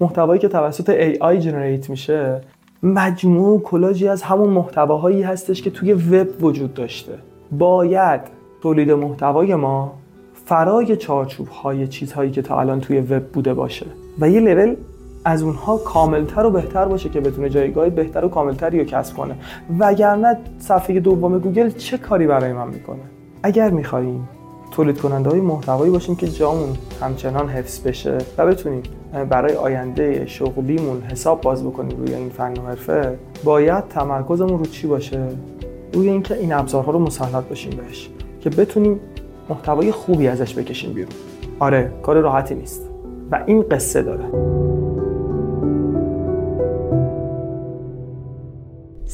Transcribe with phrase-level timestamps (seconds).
[0.00, 2.40] محتوایی که توسط AI جنریت میشه
[2.82, 7.12] مجموع کلاژی از همون محتواهایی هستش که توی وب وجود داشته.
[7.52, 8.20] باید
[8.62, 9.92] تولید محتوای ما
[10.44, 13.86] فرای چارچوب های چیزهایی که تا الان توی وب بوده باشه
[14.20, 14.76] و یه لول
[15.24, 19.34] از اونها کاملتر و بهتر باشه که بتونه جایگاه بهتر و کاملتری رو کسب کنه.
[19.78, 23.02] وگرنه صفحه دوم گوگل چه کاری برای من می‌کنه؟
[23.42, 24.28] اگر می‌خواهیم
[24.78, 28.82] تولید کننده های محتوایی باشیم که جامون همچنان حفظ بشه و بتونیم
[29.30, 33.18] برای آینده شغلیمون حساب باز بکنیم روی این فن و حرفه.
[33.44, 35.26] باید تمرکزمون رو چی باشه؟
[35.92, 39.00] روی اینکه این ابزارها رو مسلط باشیم بهش که بتونیم
[39.48, 41.12] محتوای خوبی ازش بکشیم بیرون.
[41.58, 42.82] آره کار راحتی نیست
[43.30, 44.24] و این قصه داره.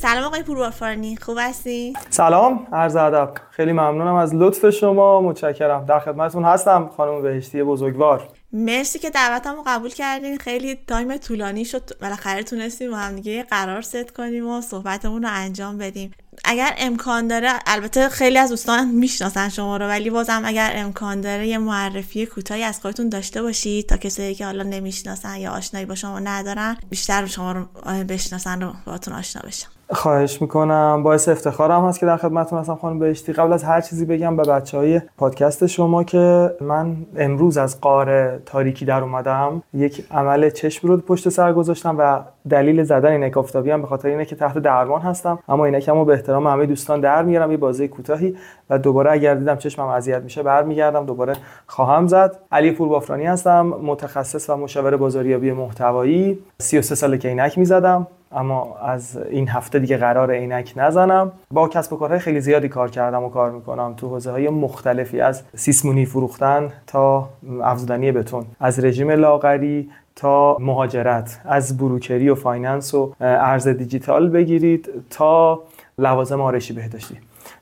[0.04, 3.34] سلام آقای پوروارفارانی خوب هستی؟ سلام عرض ادب.
[3.50, 5.84] خیلی ممنونم از لطف شما متشکرم.
[5.84, 8.28] در خدمتتون هستم خانم بهشتی بزرگوار.
[8.52, 10.38] مرسی که دعوتمو قبول کردین.
[10.38, 15.28] خیلی time طولانی شد بالاخره تونستیم با هم دیگه قرار ست کنیم و صحبتمون رو
[15.32, 16.14] انجام بدیم.
[16.44, 21.46] اگر امکان داره البته خیلی از دوستان می‌شناسن شما رو ولی بازم اگر امکان داره
[21.46, 25.94] یه معرفی کوتاهی از خودتون داشته باشید تا کسایی که حالا نمی‌شناسن یا آشنایی با
[25.94, 27.64] شما ندارن بیشتر شما رو
[28.08, 31.02] بشناسن و باهاتون آشنا بشن خواهش می‌کنم.
[31.02, 33.32] باعث افتخارم هست که در خدمتتون هستم خانم بهشتی.
[33.32, 38.42] قبل از هر چیزی بگم به بچه های پادکست شما که من امروز از قاره
[38.46, 39.62] تاریکی در اومدم.
[39.74, 44.08] یک عمل چشم رو پشت سر گذاشتم و دلیل زدن اینک آفتابی هم به خاطر
[44.08, 45.38] اینه که تحت درمان هستم.
[45.48, 48.36] اما اینکمو به احترام همه دوستان در میارم یه بازی کوتاهی
[48.70, 51.34] و دوباره اگر دیدم چشمم اذیت میشه برمیگردم دوباره
[51.66, 52.36] خواهم زد.
[52.52, 56.38] علی پور بافرانی هستم متخصص و مشاور بازاریابی محتوایی.
[56.58, 58.06] 33 ساله که عینک می‌زدم.
[58.34, 61.32] اما از این هفته دیگه قرار عینک نزنم.
[61.50, 63.94] با کسب و کارهای خیلی زیادی کار کردم و کار می‌کنم.
[63.96, 67.28] تو حوزه های مختلفی از سیسمونی فروختن تا
[67.62, 74.28] افزودنی بتون از رژیم لاغری تا مهاجرت از broker ی و finance و ارز دیجیتال
[74.28, 75.60] بگیرید تا
[75.98, 77.16] لوازم آرایشی بهداشتی.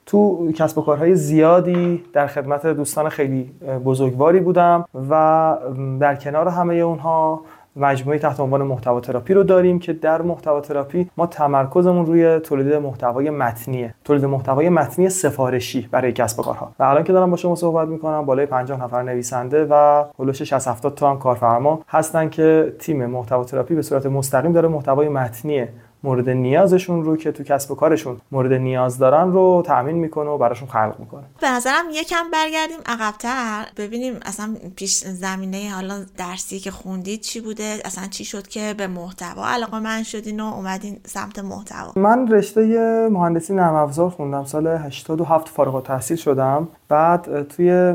[0.07, 3.51] تو کسب و کارهای زیادی در خدمت دوستان خیلی
[3.85, 5.57] بزرگواری بودم و
[6.01, 7.41] در کنار همه اونها
[7.77, 12.75] مجموعه تحت عنوان محتوا تراپی رو داریم که در محتوا تراپی ما تمرکزمون روی تولید
[12.75, 13.95] محتوای متنیه.
[14.05, 16.73] تولید محتوای متنی سفارشی برای کسب و کارها.
[16.79, 20.31] و الان که دارم با شما صحبت می‌کنم بالای 50 نفر نویسنده و حول و
[20.31, 24.69] حوش 60 70 تا هم کارفرما هستن که تیم محتوا تراپی به صورت مستقیم داره
[24.69, 25.67] محتوای متنی
[26.05, 30.39] مورد نیازشون رو که تو کسب و کارشون مورد نیاز دارن رو تأمین می‌کنه و
[30.39, 31.23] براشون خلق می‌کنه.
[31.41, 33.67] به نظرم یکم برگردیم عقبتر.
[33.77, 38.87] ببینیم اصلا پیش زمینه حالا درسی که خوندید چی بوده؟ اصلا چی شد که به
[38.87, 42.63] محتوا علاقه من شدین و اومدین سمت محتوا؟ من رشته
[43.13, 46.69] مهندسی نرم افزار خوندم سال 87 فارغ التحصیل شدم.
[46.89, 47.95] بعد توی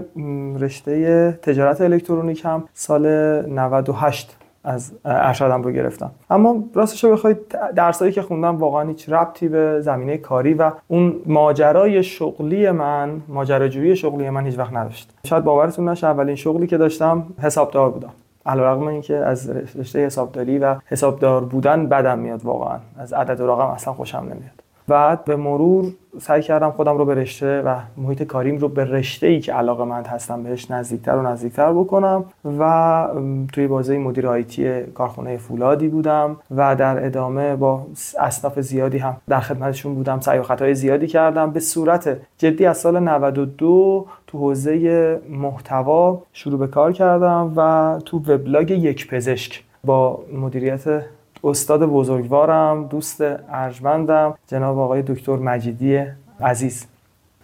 [0.60, 3.06] رشته تجارت الکترونیک هم سال
[3.50, 4.38] 98
[4.68, 6.12] از ارشدم رو گرفتم.
[6.30, 7.38] اما راستش رو بخواید
[7.76, 13.96] درسایی که خوندم واقعا هیچ ربطی به زمینه کاری و اون ماجرای شغلی من ماجراجویی
[13.96, 15.14] شغلی من هیچ وقت نداشت.
[15.24, 18.12] شاید باورتون نشه اولین شغلی که داشتم حسابدار بودم.
[18.46, 22.78] علیرغم اینکه از رشته حسابداری و حسابدار بودن بدم میاد واقعا.
[22.98, 24.64] از عدد و رقم اصلا خوشم نمیاد.
[24.88, 25.86] بعد به مرور
[26.20, 29.84] سعی کردم خودم رو به رشته و محیط کاریم رو به رشته ای که علاقه
[29.84, 32.26] مند هستم بهش نزدیکتر و نزدیکتر بکنم
[32.60, 33.08] و
[33.54, 37.86] توی بازه مدیر آیتی کارخونه فولادی بودم و در ادامه با
[38.20, 41.52] اصناف زیادی هم در خدمتشون بودم سعی و خطای زیادی کردم.
[41.52, 48.18] به صورت جدی از سال 92 تو حوزه محتوا شروع به کار کردم و تو
[48.18, 51.02] وبلاگ یک پزشک با مدیریت
[51.44, 56.04] استاد بزرگوارم دوست ارجمندم جناب آقای دکتر مجیدی
[56.42, 56.86] عزیز.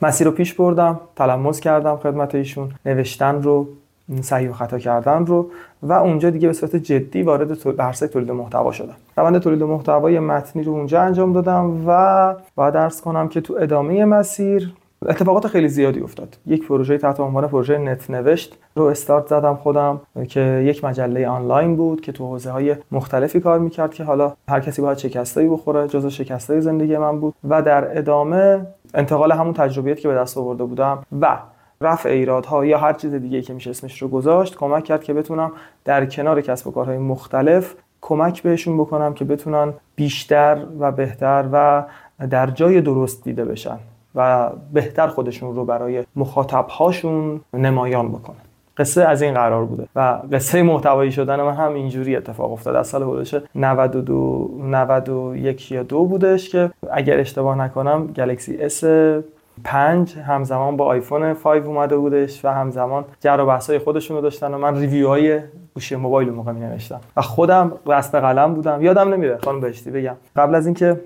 [0.01, 3.67] مسیر رو پیش بردم تلمس کردم خدمت ایشون نوشتن رو
[4.21, 5.49] صحیح و خطا کردن رو
[5.83, 8.95] و اونجا دیگه به صورت جدی وارد درس تولید محتوا شدم.
[9.17, 14.05] روند تولید محتوای متنی رو اونجا انجام دادم و باید درس کنم که تو ادامه
[14.05, 14.73] مسیر
[15.07, 16.37] اتفاقات خیلی زیادی افتاد.
[16.45, 21.75] یک پروژه تحت عنوان پروژه نت نوشت رو استارت زدم خودم که یک مجله آنلاین
[21.75, 25.87] بود که تو حوزه های مختلفی کار می‌کرد که حالا هر کسی باید شکستایی بخوره
[25.87, 27.33] جزو شکستای زندگی من بود.
[27.49, 31.37] و در ادامه انتقال همون تجربیاتی که به دست آورده بودم و
[31.81, 35.51] رفع ایرادها یا هر چیز دیگه که میشه اسمش رو گذاشت کمک کرد که بتونم
[35.85, 41.83] در کنار کسب و کارهای مختلف کمک بهشون بکنم که بتونن بیشتر و بهتر و
[42.27, 43.77] در جای درست دیده بشن.
[44.15, 48.37] و بهتر خودشون رو برای مخاطبهاشون نمایان بکنن
[48.77, 52.87] قصه از این قرار بوده و قصه محتوایی شدن من هم اینجوری اتفاق افتاد از
[52.87, 58.83] سال حدودش 92 91 یا دو بودش که اگر اشتباه نکنم گلکسی اس
[59.63, 64.53] 5 همزمان با آیفون 5 اومده بودش و همزمان جر و بحثای خودشون رو داشتن
[64.53, 65.39] و من ریویو های
[65.73, 68.81] گوشی موبایل موقع می نوشتم و خودم رسم قلم بودم.
[68.81, 70.15] یادم نمیره خانم بهشتی بگم.
[70.35, 70.99] قبل از اینکه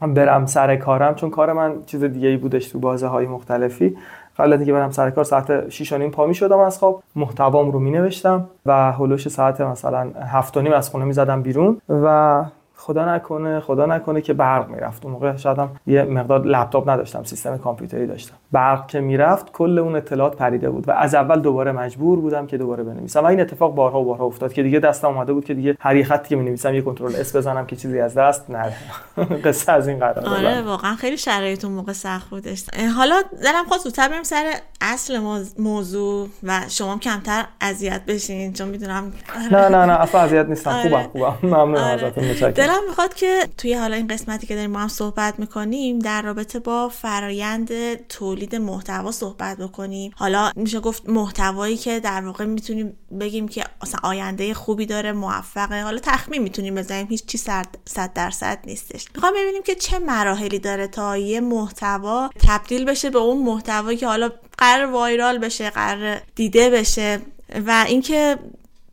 [0.00, 3.96] برم سر کارم چون کار من چیز دیگه ای بودش تو بازه های مختلفی.
[4.38, 7.02] قبل از اینکه برم سر کار ساعت 6 و نیم پا می شدم از خواب
[7.16, 11.42] محتوام رو می نوشتم و هلوش ساعت مثلا 7 و نیم از خونه می زدم
[11.42, 12.44] بیرون و
[12.78, 15.04] خدا نکنه خدا نکنه که برق می‌رفت.
[15.04, 18.34] اون موقع شاید یه مقدار لپتاپ نداشتم سیستم کامپیوتری داشتم.
[18.52, 22.58] برق که می‌رفت کل اون اطلاعات پریده بود و از اول دوباره مجبور بودم که
[22.58, 23.20] دوباره بنویسم.
[23.20, 26.02] و این اتفاق بارها و بارها افتاد که دیگه دستم اومده بود که دیگه هر
[26.02, 28.74] خطی که می‌نویسم یه کنترل اس بزنم که چیزی از دست نره.
[29.44, 32.64] قصه از این قرار آره واقعا خیلی شرایط اون موقع سخت بودش.
[32.96, 34.44] حالا دلم خواست زودتر بریم سر
[34.80, 35.20] اصل
[35.58, 39.12] موضوع و شما کمتر اذیت بشین چون می‌دونم.
[39.52, 40.70] نه نه نه اصلا اذیت نیستم.
[40.70, 41.06] خوبم آره.
[41.06, 42.06] خوبم ممنون آره.
[42.06, 42.65] ازتون متشکرم.
[42.66, 46.58] دلم می‌خواد که توی حالا این قسمتی که داریم ما هم صحبت می‌کنیم در رابطه
[46.58, 50.12] با فرایند تولید محتوا صحبت بکنیم.
[50.16, 55.82] حالا میشه گفت محتوایی که در واقع می‌تونیم بگیم که اصلا آینده خوبی داره موفقه.
[55.82, 59.06] حالا تخمین می‌تونیم بزنیم هیچ چی صد درصد نیستش.
[59.14, 64.06] می‌خوام ببینیم که چه مراحلی داره تا یه محتوا تبدیل بشه به اون محتوایی که
[64.06, 67.20] حالا قرار وایرال بشه قرار دیده بشه.
[67.66, 68.38] و اینکه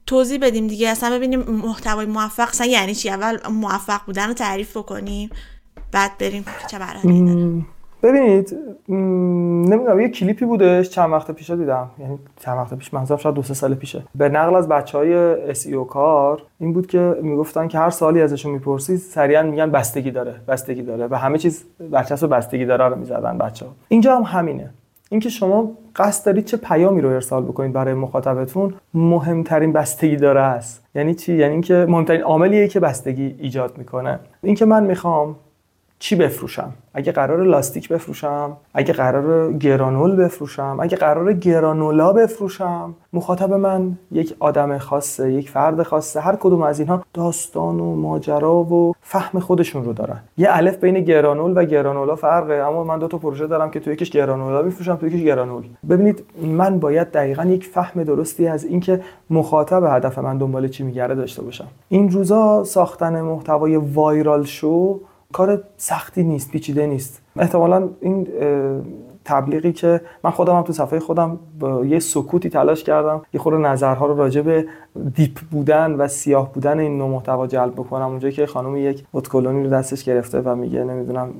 [0.05, 0.89] توضیح بدیم دیگه.
[0.89, 5.29] اصلا ببینیم محتوای موفق اصلا یعنی چی؟ اول موفق بودن رو تعریف بکنیم
[5.91, 7.63] بعد بریم چه برای
[8.03, 8.57] ببینید
[8.89, 11.89] نمی‌دونم یه کلیپی بودش چند وقت پیش دیدم.
[11.99, 14.03] یعنی چند وقت پیش منظورم شاید دو سه سال پیشه.
[14.15, 15.13] به نقل از بچه های
[15.73, 20.35] او کار این بود که می‌گفتن که هر سالی ازشون می‌پرسید سریعا میگن بستگی داره
[20.47, 21.07] بستگی داره.
[21.07, 24.73] و همه چیز برچسب بستگی داره رو می‌زدن بچه ها اینجا هم همینه.
[25.13, 30.85] اینکه شما قصد دارید چه پیامی رو ارسال بکنید برای مخاطبتون مهمترین بستگی داره است.
[30.95, 34.19] یعنی چی؟ یعنی اینکه مهمترین عاملیه که بستگی ایجاد می‌کنه.
[34.43, 35.35] اینکه من می‌خوام
[36.03, 43.53] چی بفروشم؟ اگه قرار لاستیک بفروشم اگه قرار گرانول بفروشم اگه قرار گرانولا بفروشم مخاطب
[43.53, 48.93] من یک آدم خاصه یک فرد خاصه هر کدوم از اینها داستان و ماجرا و
[49.01, 50.19] فهم خودشون رو دارن.
[50.37, 53.91] یه الف بین گرانول و گرانولا فرقه اما من دو تا پروژه دارم که تو
[53.91, 55.63] یکیش گرانولا میفروشم تو یکیش گرانول.
[55.89, 61.15] ببینید من باید دقیقا یک فهم درستی از اینکه مخاطب هدف من دنبال چی میگرده
[61.15, 61.67] داشته باشم.
[61.89, 64.99] این روزا ساختن محتوای وایرال شو
[65.33, 67.21] کار سختی نیست پیچیده نیست.
[67.35, 68.27] احتمالا این
[69.25, 73.57] تبلیغی که من خودم هم تو صفحه خودم با یه سکوتی تلاش کردم یه خورده
[73.57, 74.65] نظرها رو راجع به
[75.15, 78.05] دیپ بودن و سیاه بودن این نوع محتوا جلب بکنم.
[78.05, 81.33] اونجا که خانم یک اتکلونی رو دستش گرفته و میگه نمی‌دونم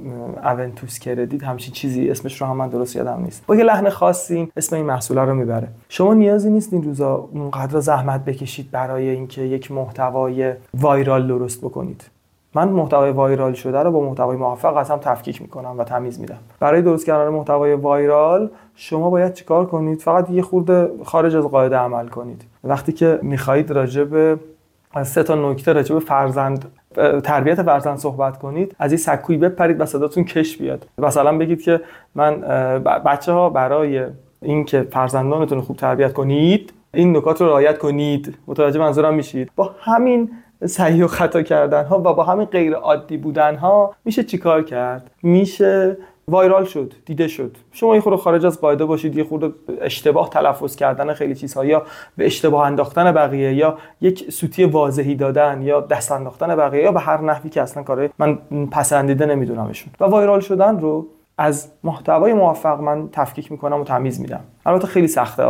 [0.44, 3.46] اونتوس کردیت همچین چیزی اسمش رو هم من درست یادم نیست.
[3.48, 5.68] با یه لحن خاصی اسم این محصول رو می‌بره.
[5.90, 12.04] شما نیازی نیست این روزا اونقدر زحمت بکشید برای اینکه یک محتوای وایرال درست بکنید.
[12.56, 16.38] من محتوای وایرال شده رو با محتوای موفق از هم تفکیک می‌کنم و تمیز میدم.
[16.60, 21.78] برای درست کردن محتوای وایرال شما باید چیکار کنید؟ فقط یه خورده خارج از قاعده
[21.78, 22.46] عمل کنید.
[22.64, 24.40] وقتی که می‌خواهید راجع به
[25.04, 26.72] سه تا نکته راجع به فرزند
[27.24, 30.86] تربیت فرزند صحبت کنید از این سکوی بپرید و صداتون کش بیاد.
[30.98, 31.82] مثلا بگید که
[32.16, 32.40] من
[33.06, 34.06] بچه ها برای
[34.42, 38.38] اینکه فرزندانتون خوب تربیت کنید این نکات رو رعایت کنید.
[38.48, 40.32] متوجه منظورم میشید؟ با همین
[40.66, 45.12] صحیح و خطا کردن ها و با همین غیر عادی بودن ها میشه چیکار کرد؟
[45.24, 47.58] میشه وایرال شد دیده شد.
[47.72, 49.52] شما یه خورده خارج از قاعده باشید یه خورده
[49.82, 51.84] اشتباه تلفظ کردن خیلی چیزها یا
[52.18, 57.00] به اشتباه انداختن بقیه یا یک سوتی واضحی دادن یا دست انداختن بقیه یا به
[57.00, 58.40] هر نحوی که اصلا کاره من
[58.72, 59.94] پسندیده نمیدونمشون.
[60.00, 64.40] و وایرال شدن رو از محتوای موفق من تفکیک می‌کنم و تمیز میدم.
[64.66, 65.44] البته خیلی سخته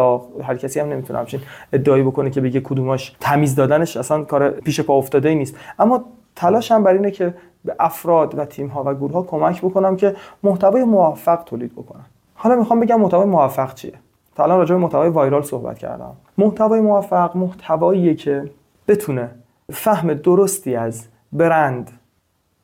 [0.44, 1.40] هر کسی هم نمی‌تونه همچین
[1.74, 5.56] ادعایی بکنه که بگه کدوماش تمیز دادنش اصلا کار پیش پا افتاده ای نیست.
[5.80, 7.34] اما تلاشم بر اینه که
[7.66, 12.06] به افراد و تیم ها و گروه ها کمک بکنم که محتوای موفق تولید بکنن.
[12.36, 13.94] حالا می‌خوام بگم محتوای موفق چیه؟
[14.36, 16.16] تا الان راجع به محتوای وایرال صحبت کردم.
[16.38, 18.52] محتوای موفق محتواییه که
[18.88, 19.30] بتونه
[19.72, 21.92] فهم درستی از برند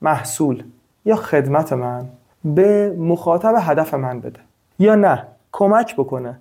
[0.02, 0.64] محصول
[1.06, 2.06] یا خدمت من
[2.46, 4.40] به مخاطب هدف من بده.
[4.80, 6.40] یا نه کمک بکنه.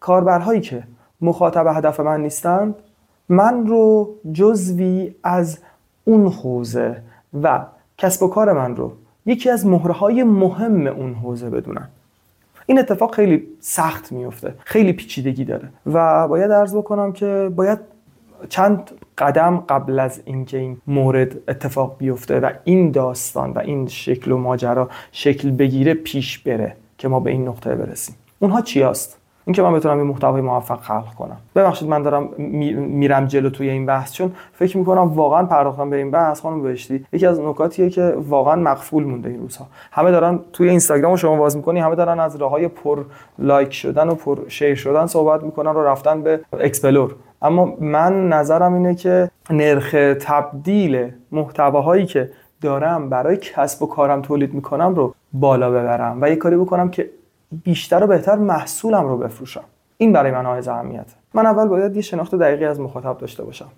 [0.00, 0.82] کاربرهایی که
[1.20, 2.74] مخاطب هدف من نیستند
[3.28, 5.58] من رو جزوی از
[6.04, 7.02] اون حوزه
[7.42, 7.64] و
[7.98, 8.92] کسب و کار من رو
[9.26, 11.88] یکی از مهره های مهم اون حوزه بدونن
[12.66, 17.78] این اتفاق خیلی سخت میفته خیلی پیچیدگی داره و باید عرض بکنم که باید
[18.48, 24.32] چند قدم قبل از اینکه این مورد اتفاق بیفته و این داستان و این شکل
[24.32, 28.14] و ماجرا شکل بگیره پیش بره که ما به این نقطه برسیم.
[28.38, 31.36] اونها چی هست؟ اینکه من بتونم این محتوای موفق خلق کنم.
[31.56, 36.10] ببخشید من دارم میرم جلو توی این بحث چون فکر می‌کنم واقعا پرداختن به این
[36.10, 37.06] بحث خانم بهشتی.
[37.12, 39.66] یکی از نکاتیه که واقعا مغفول مونده این روزها.
[39.92, 43.04] همه دارن توی اینستاگرام شما باز می‌کنی همه دارن از راههای پر
[43.38, 47.14] like شدن و پر share شدن صحبت می‌کنن و رفتن به explore.
[47.44, 54.54] اما من نظرم اینه که نرخ تبدیل محتواهایی که دارم برای کسب و کارم تولید
[54.54, 57.10] می‌کنم رو بالا ببرم و یه کاری بکنم که
[57.64, 59.64] بیشتر و بهتر محصولم رو بفروشم.
[59.98, 61.06] این برای من های اهمیت.
[61.34, 63.68] من اول باید یه شناخت دقیقی از مخاطب داشته باشم.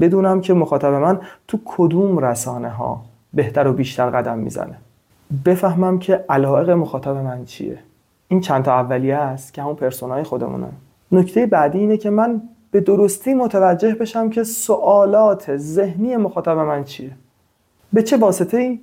[0.00, 3.02] بدونم که مخاطب من تو کدوم رسانه ها
[3.34, 4.76] بهتر و بیشتر قدم می‌زنه.
[5.44, 7.78] بفهمم که علاقه مخاطب من چیه.
[8.28, 10.68] این چند تا اولیه است که همون پرسونای خودمونه.
[11.12, 17.10] نکته بعدی اینه که من به درستی متوجه بشم که سوالات ذهنی مخاطب من چیه.
[17.92, 18.80] به چه واسطه ای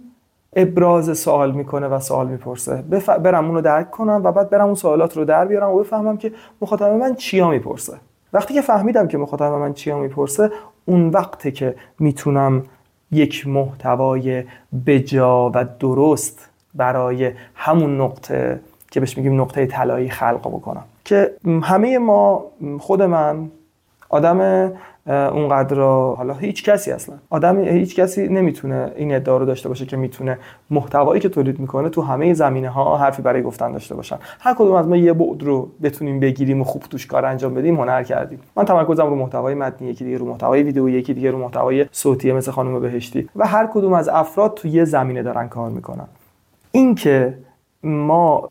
[0.56, 3.10] ابراز سوال می‌کنه و سوال می‌پرسه؟ بف...
[3.10, 6.32] برم اونو درک کنم و بعد برم اون سوالات رو در بیارم و بفهمم که
[6.62, 7.98] مخاطب من چیا می‌پرسه.
[8.34, 10.51] وقتی که فهمیدم که مخاطب من چیا می‌پرسه
[10.86, 12.63] اون وقته که می‌تونم
[13.12, 14.44] یک محتوای
[14.86, 18.60] بجا و درست برای همون نقطه
[18.91, 20.84] که بهش میگیم نقطه طلایی خلق بکنم.
[21.06, 22.46] که همه ما
[22.79, 23.50] خود من
[24.09, 24.71] آدم
[25.07, 25.81] اونقدر
[26.15, 27.15] حالا هیچ کسی اصلا.
[27.29, 30.37] آدم هیچ کسی نمی‌تونه این ادعا رو داشته باشه که می‌تونه
[30.69, 34.17] محتوایی که تولید می‌کنه تو همه زمینه ها حرفی برای گفتن داشته باشن.
[34.39, 37.75] هر کدوم از ما یه بعد رو بتونیم بگیریم و خوب توش کار انجام بدیم
[37.75, 38.39] هنر کردیم.
[38.55, 42.31] من تمرکزم رو محتوای متنی یکی دیگه رو محتوای ویدیو یکی دیگه رو محتوای صوتی
[42.31, 43.29] مثل خانم بهشتی.
[43.35, 46.07] و هر کدوم از افراد تو یه زمینه دارن کار می‌کنن.
[46.71, 47.37] اینکه
[47.83, 48.49] ما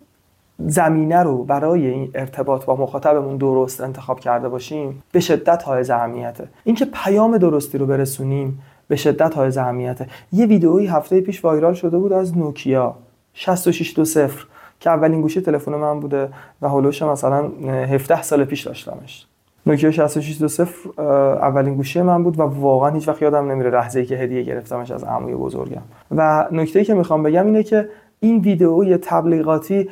[0.58, 6.48] زمینه رو برای این ارتباط با مخاطبمون درست انتخاب کرده باشیم به شدت های اهمیته.
[6.64, 10.06] اینکه پیام درستی رو برسونیم به شدت های اهمیته.
[10.32, 12.94] یه ویدئویی هفته پیش وایرال شده بود از نوکیا
[13.34, 14.46] 6620
[14.80, 16.28] که اولین گوشی تلفن من بوده
[16.62, 19.26] و هولوش مثلا 17 سال پیش داشتمش.
[19.66, 24.16] نوکیا 6620 اولین گوشی من بود و واقعا هیچ وقت یادم نمیره لحظه ای که
[24.16, 25.82] هدیه گرفتمش از عموی بزرگم.
[26.10, 27.88] و نکته ای که می‌خوام بگم اینه که
[28.20, 29.88] این ویدئوی تبلیغاتی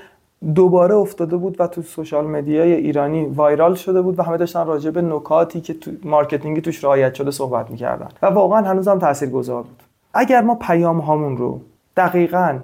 [0.55, 4.67] دوباره افتاده بود و تو social media ی ایرانی viral شده بود و همه داشتن
[4.67, 8.09] راجع به نکاتی که تو marketing ی توش رعایت شده صحبت می‌کردن.
[8.23, 9.83] و واقعا هنوزم تاثیرگذار بود.
[10.15, 11.61] اگر ما پیام هامون رو
[11.97, 12.59] دقیقا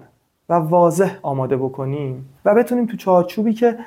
[0.49, 3.79] و واضح آماده بکنیم و بتونیم تو چارچوبی که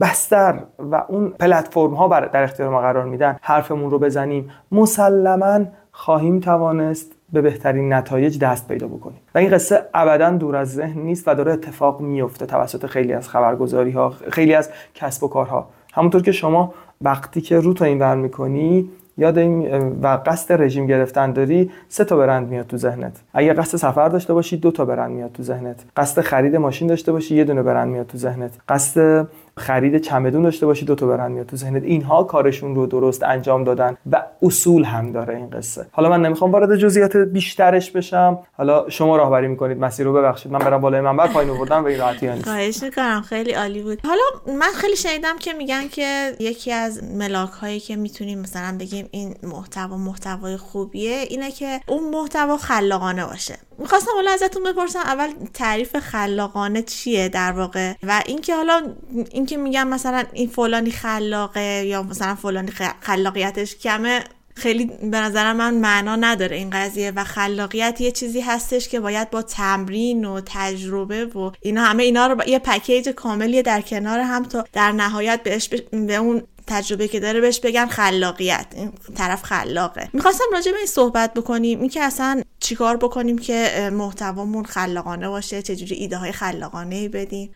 [0.00, 5.60] بستر و اون پلتفرم ها در اختیار ما قرار میدن حرفمون رو بزنیم مسلما
[5.92, 9.18] خواهیم توانست به بهترین نتایج دست پیدا بکنیم.
[9.34, 13.28] و این قصه ابدا دور از ذهن نیست و داره اتفاق میفته توسط خیلی از
[13.28, 15.68] خبرگزاری ها خیلی از کسب و کارها.
[15.92, 20.86] همونطور که شما وقتی که رو تا این ور می‌کنی یاد این و قصد رژیم
[20.86, 23.20] گرفتن داری سه تا برند میاد تو ذهنت.
[23.34, 25.84] اگه قصد سفر داشته باشی دو تا برند میاد تو ذهنت.
[25.96, 28.50] قصد خرید ماشین داشته باشی یه دونه برند میاد تو ذهنت.
[28.68, 29.28] قصد
[29.58, 31.82] خرید چمدون داشته باشی دو تا برند میاد تو ذهنت.
[31.82, 35.86] اینها کارشون رو درست انجام دادن و اصول هم داره این قصه.
[35.92, 38.38] حالا من نمی‌خوام وارد جزئیات بیشترش بشم.
[38.52, 40.52] حالا شما راهبری می‌کنید مسیر رو ببخشید.
[40.52, 42.44] من برم بالای منبر پایین آوردم به این راحتی نیست.
[42.44, 43.98] خواهش می‌کنم خیلی عالی بود.
[44.06, 49.08] حالا من خیلی شنیدم که میگن که یکی از ملاک هایی که می‌تونیم مثلا بگیم
[49.10, 53.54] این محتوا محتوای خوبیه اینه که اون محتوا خلاقانه باشه.
[53.78, 58.94] می‌خواستم حالا ازتون بپرسم اول تعریف خلاقانه چیه در واقع؟ و اینکه حالا
[59.30, 64.24] اینکه میگم مثلا این فلانی خلاقه یا مثلا فلانی خلاقیتش کمه
[64.58, 69.30] خیلی به نظر من معنا نداره این قضیه و خلاقیت یه چیزی هستش که باید
[69.30, 74.44] با تمرین و تجربه و اینا همه اینا رو یه پکیج کاملی در کنار هم
[74.44, 78.66] تا در نهایت بهش به اون تجربه که داره بهش بگن خلاقیت.
[78.76, 80.08] این طرف خلاقه.
[80.12, 81.80] می‌خواستم راجع به این صحبت بکنیم.
[81.80, 87.50] این که اصلا چیکار بکنیم که محتوامون خلاقانه باشه چجوری ایده های خلاقانه ای بدیم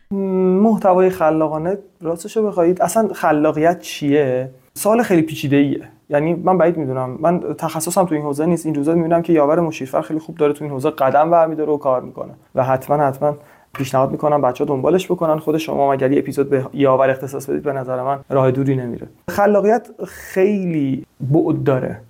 [0.62, 2.82] محتوای خلاقانه راستشو بخواید.
[2.82, 7.18] اصلا خلاقیت چیه؟ سال خیلی پیچیده ایه یعنی من بعید می‌دونم.
[7.20, 8.66] من تخصصم تو این حوزه نیست.
[8.66, 11.76] این روزا می‌بینم که یاور مشیرفر خیلی خوب داره تو این حوزه قدم برمیداره و
[11.76, 12.34] کار می‌کنه.
[12.54, 13.36] و حتما حتما
[13.74, 15.38] پیشنهاد می‌کنم بچه ها دنبالش بکنن.
[15.38, 19.08] خود شما اگر یه اپیزود به یاور اختصاص بدید به نظر من راه دوری نمیره.
[19.28, 22.00] خلاقیت خیلی بعد داره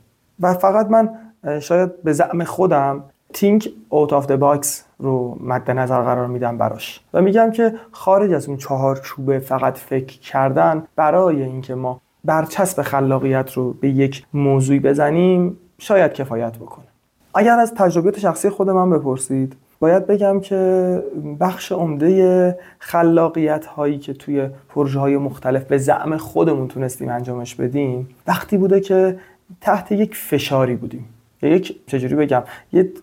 [0.41, 1.11] و فقط من
[1.61, 7.01] شاید به زعم خودم think out of the box رو مد نظر قرار میدم براش.
[7.15, 12.83] و میگم که خارج از اون چهار چوبه فقط فکر کردن برای اینکه ما برچسب
[12.83, 16.85] خلاقیت رو به یک موضوعی بزنیم شاید کفایت بکنه.
[17.35, 21.03] اگر از تجربیات شخصی خود من بپرسید باید بگم که
[21.41, 28.09] بخش عمده خلاقیت هایی که توی پروژه های مختلف به زعم خودمون تونستیم انجامش بدیم
[28.27, 29.19] وقتی بوده که
[29.61, 31.05] تحت یک فشاری بودیم.
[31.43, 32.43] یک چجوری بگم؟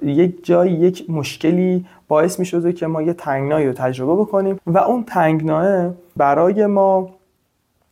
[0.02, 4.78] یک جای یک مشکلی باعث می شده که ما یه تنگنایی رو تجربه بکنیم و
[4.78, 7.10] اون تنگناه برای ما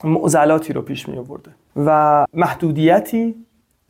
[0.04, 1.52] معضلاتی رو پیش می آورده
[1.86, 3.36] و محدودیتی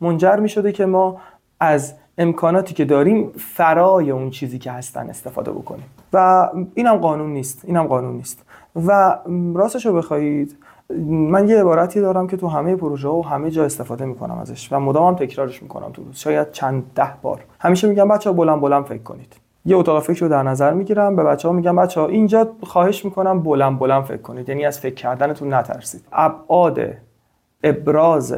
[0.00, 1.20] منجر می شده که ما
[1.60, 5.84] از امکاناتی که داریم فرای اون چیزی که هستن استفاده بکنیم.
[6.12, 8.44] و اینم قانون نیست اینم قانون نیست.
[8.86, 9.18] و
[9.54, 10.56] راستش رو بخواهید
[11.06, 14.80] من یه عبارتی دارم که تو همه پروژه و همه جا استفاده می‌کنم ازش و
[14.80, 16.16] مدام هم تکرارش می‌کنم تو روز.
[16.16, 17.44] شاید چند ده بار.
[17.60, 19.36] همیشه میگم بچه ها بلند بلند فکر کنید.
[19.64, 23.04] یه اتاق فکر رو در نظر می‌گیرم به بچه ها میگم بچه ها اینجا خواهش
[23.04, 24.48] می‌کنم بلند بلند فکر کنید.
[24.48, 26.04] یعنی از فکر کردنتون نترسید.
[26.12, 26.80] ابعاد
[27.62, 28.36] ابراز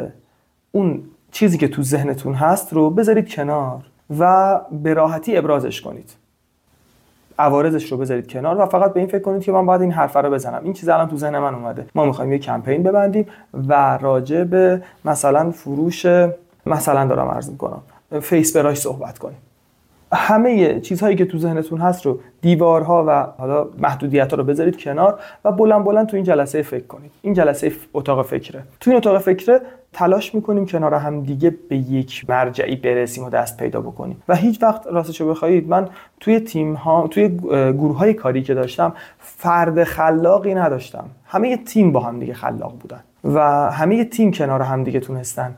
[0.72, 3.80] اون چیزی که تو ذهنتون هست رو بذارید کنار
[4.18, 6.10] و به راحتی ابرازش کنید.
[7.38, 10.16] عوارضش رو بذارید کنار و فقط به این فکر کنید که من باید این حرف
[10.16, 10.60] رو بزنم.
[10.64, 11.87] این چیز الان تو ذهن من اومده.
[11.94, 13.26] ما می‌خوایم یه کمپین ببندیم
[13.68, 16.06] و راجع به مثلا فروش
[16.66, 17.82] مثلا دارم عرض می‌کنم
[18.20, 19.38] فیس براش صحبت کنیم.
[20.12, 25.18] همه چیزهایی که تو ذهنتون هست رو دیوارها و حالا محدودیت ها رو بذارید کنار
[25.44, 27.10] و بلند بلند تو این جلسه فکر کنید.
[27.22, 28.62] این جلسه اتاق فکره.
[28.80, 29.60] تو این اتاق فکره
[29.92, 34.23] تلاش می‌کنیم کنار هم دیگه به یک مرجعی برسیم و دست پیدا بکنیم.
[34.28, 35.88] و هیچ وقت راستشو بخواهید من
[36.20, 37.28] توی تیم ها توی
[37.73, 41.04] گروه های کاری که داشتم فرد خلاقی نداشتم.
[41.25, 45.54] همه تیم با هم دیگه خلاق بودن و همه تیم کنار هم دیگه تونستن.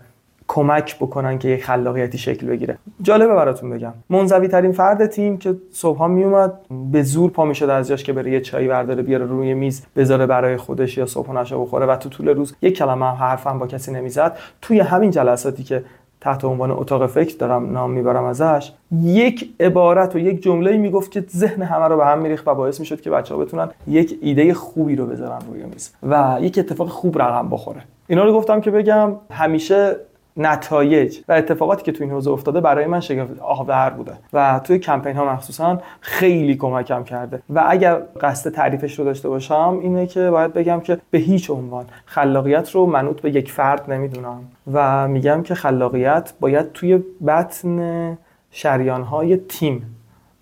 [0.49, 2.79] کمک بکنن که یک خلاقیتی شکل بگیره.
[3.03, 3.93] جالبه براتون بگم.
[4.11, 6.53] منزوی ترین فرد تیم که صبح میومد
[6.93, 10.27] به زور پا می‌شد از جاش که بره یه چای برداره بیاره روی میز بذاره
[10.27, 13.67] برای خودش یا صبح نشو بخوره و تو طول روز یک کلمه هم حرفم با
[13.67, 14.37] کسی نمی‌زد.
[14.63, 15.85] توی همین جلساتی که
[16.21, 21.25] تحت عنوان اتاق فکر دارم نام می‌برم ازش یک عبارت و یک جمله می‌گفت که
[21.37, 24.55] ذهن همه رو به هم میریخت و باعث می‌شد که بچه ها بتونن یک ایده
[24.55, 27.83] خوبی رو بذارن روی میز و یک اتفاق خوب رقم بخوره.
[28.07, 29.97] اینا رو گفتم که بگم همیشه
[30.37, 34.13] نتایج و اتفاقاتی که تو این حوزه افتاده برای من شگفت آور بوده.
[34.33, 37.43] و توی کمپین ها مخصوصا خیلی کمکم کرده.
[37.51, 41.85] و اگر قصد تعریفش رو داشته باشم اینه که باید بگم که به هیچ عنوان
[42.05, 44.41] خلاقیت رو منوط به یک فرد نمی‌دونم.
[44.73, 48.19] و میگم که خلاقیت باید توی بطن
[48.51, 49.97] شریان های تیم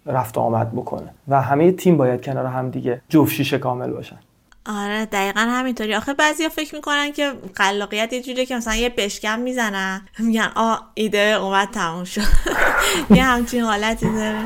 [0.07, 1.15] رفت آمد بکنه.
[1.29, 4.19] و همه تیم باید کنار هم دیگه جفت کامل باشن.
[4.67, 5.95] آره دقیقا همینطوری.
[5.95, 10.01] آخه بعضیا فکر می‌کنن که خلاقیت یه جوریه که مثلا یه بشکم می‌زنن.
[10.19, 12.21] میگن آ ایده اومد تموم شد.
[13.17, 14.39] یه همچین حالتی داره.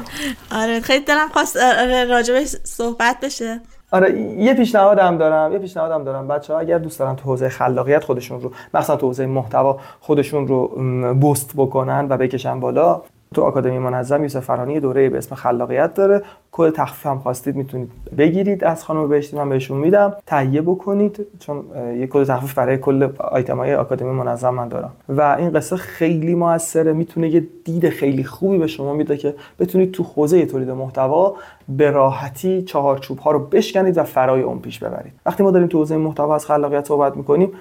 [0.52, 3.60] آره خیلی دلم خواست آره راجبش صحبت بشه.
[3.92, 6.28] آره یه پیشنهادم دارم یه پیشنهادم دارم.
[6.28, 10.46] بچه ها اگر دوست دارن تو حوزه خلاقیت خودشون رو مثلا تو حوزه محتوا خودشون
[10.46, 10.68] رو
[11.14, 13.02] بوست بکنن و بکشن بالا
[13.34, 16.22] تو آکادمی منظم یوسف فرانی دوره به اسم خلاقیت داره.
[16.52, 20.12] کل تخفیف هم خواستید می‌تونید بگیرید از خانم بهشتی من بهشون میدم.
[20.26, 21.64] تهیه بکنید چون
[21.98, 24.92] یه کد تخفیف برای کل آیتم های آکادمی منظم من دارم.
[25.08, 29.92] و این قصه خیلی موثره می‌تونه یه دید خیلی خوبی به شما میده که بتونید
[29.92, 31.34] تو حوزه تولید محتوا
[31.68, 35.12] به راحتی چهارچوب ها رو بشکنید و فرای اون پیش ببرید.
[35.26, 37.52] وقتی ما داریم تو حوزه محتوا از خلاقیت صحبت می‌کنیم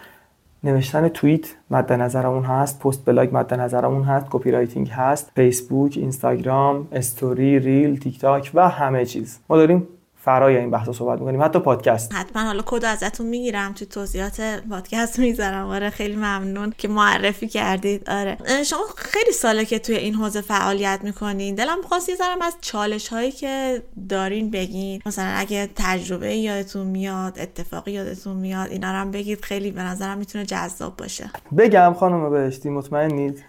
[0.64, 7.60] نوشتن توییت مد نظرمون هست پست بلاگ مد نظرمون هست copywriting هست فیسبوک اینستاگرام story
[7.60, 9.40] reel تیک تاک و همه چیز.
[9.50, 9.88] ما داریم
[10.24, 11.44] فرای این بحث صحبت می‌کنیم.
[11.44, 12.14] حتی پادکست.
[12.14, 15.68] حتما حالا کد ازتون می‌گیرم توی توضیحات پادکست می‌ذارم.
[15.68, 18.10] آره خیلی ممنون که معرفی کردید.
[18.10, 18.38] آره.
[18.66, 21.56] شما خیلی ساله که توی این حوزه فعالیت می‌کنین.
[21.56, 25.02] دلم می‌خواست یه از چالش هایی که دارین بگین.
[25.06, 30.18] مثلا اگه تجربه یادتون میاد اتفاقی یادتون میاد اینا رو هم بگید خیلی به نظرم
[30.18, 31.30] می‌تونه جذاب باشه.
[31.58, 33.44] بگم خانم بهشتی مطمئن نید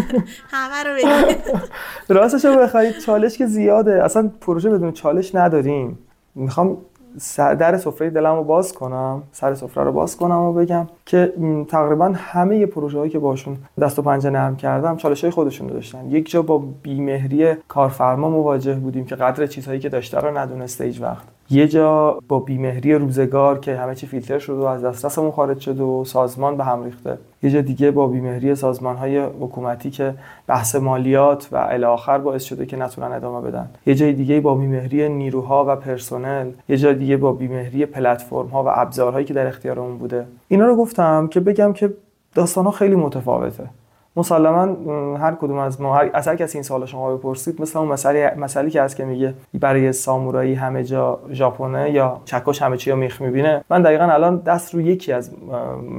[0.52, 1.44] همه رو بگید.
[2.08, 4.04] راستش رو بخواید چالش که زیاده.
[4.04, 5.98] اصلا پروژه بدون چالش نداریم.
[6.40, 6.76] می‌خوام
[7.36, 11.32] در سفره دلم رو باز کنم سر سفره رو باز کنم و بگم که
[11.68, 15.74] تقریبا همه پروژه هایی که باشون دست و پنجه نرم کردم چالش های خودشون رو
[15.74, 16.10] داشتن.
[16.10, 21.00] یک جا با بیمهری کارفرما مواجه بودیم که قدر چیزهایی که داشته رو ندونسته هیچ
[21.00, 21.24] وقت.
[21.52, 25.80] یه جا با بیمهری روزگار که همه چی فیلتر شد و از دسترسمون خارج شد
[25.80, 27.18] و سازمان به هم ریخته.
[27.42, 30.14] یه جا دیگه با بیمهری سازمان های حکومتی که
[30.46, 33.68] بحث مالیات و الی آخر باعث شده که نتونن ادامه بدن.
[33.86, 38.64] یه جای دیگه با بیمهری نیروها و پرسنل یه جا دیگه با بیمهری پلتفرم ها
[38.64, 40.26] و ابزارهایی که در اختیارمون بوده.
[40.48, 41.92] اینا رو گفتم که بگم که
[42.34, 43.64] داستان ها خیلی متفاوته.
[44.16, 44.62] مسلما
[45.16, 48.70] هر کدوم از ما از هر کسی این سوال شما بپرسید مثل اون مسئله مسئله
[48.70, 53.64] که از که میگه برای سامورایی همه جا ژاپنه یا چکش همه چی میخ می‌بینه.
[53.70, 55.30] من دقیقا الان دست رو یکی از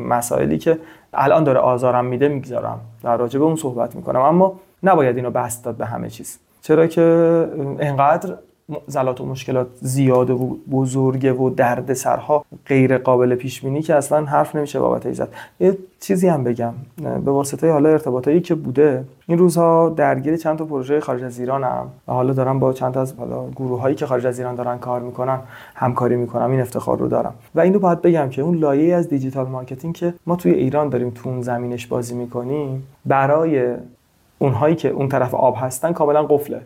[0.09, 0.79] مسائلی که
[1.13, 2.79] الان داره آزارم میده می‌گذارم.
[3.03, 4.21] در راجع به اون صحبت می‌کنم.
[4.21, 6.39] اما نباید اینو بست داد به همه چیز.
[6.61, 7.01] چرا که
[7.79, 8.35] انقدر
[8.87, 14.25] زلات و مشکلات زیاده و بزرگه و درد سرها غیر قابل پیش بینی که اصلا
[14.25, 15.29] حرف نمیشه بابت ایزد.
[15.59, 16.73] یه چیزی هم بگم.
[17.25, 21.87] به واسطه حالا ارتباطایی که بوده این روزها درگیر چند تا پروژه خارج از ایرانم
[22.07, 25.01] و حالا دارم با چند از حالا گروه هایی که خارج از ایران دارن کار
[25.01, 25.39] می‌کنن
[25.75, 27.33] همکاری می‌کنم این افتخار رو دارم.
[27.55, 31.09] و اینو باید بگم که اون لایه از digital marketing که ما توی ایران داریم
[31.09, 33.75] تو اون زمینش بازی می‌کنیم برای
[34.39, 36.61] اونهایی که اون طرف آب هستن کاملا قفله.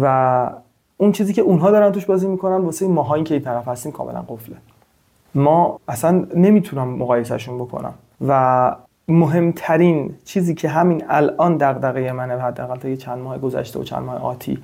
[0.00, 0.50] و
[1.00, 4.24] اون چیزی که اونها دارن توش بازی می‌کنن واسه ماهایی که این طرف هستیم کاملا
[4.28, 4.56] قفله.
[5.34, 7.94] ما اصلا نمی‌تونم مقایسهشون بکنم.
[8.28, 8.76] و
[9.08, 14.02] مهمترین چیزی که همین الان دغدغه منه حداقل تا یه چند ماه گذشته و چند
[14.02, 14.58] ماه آتی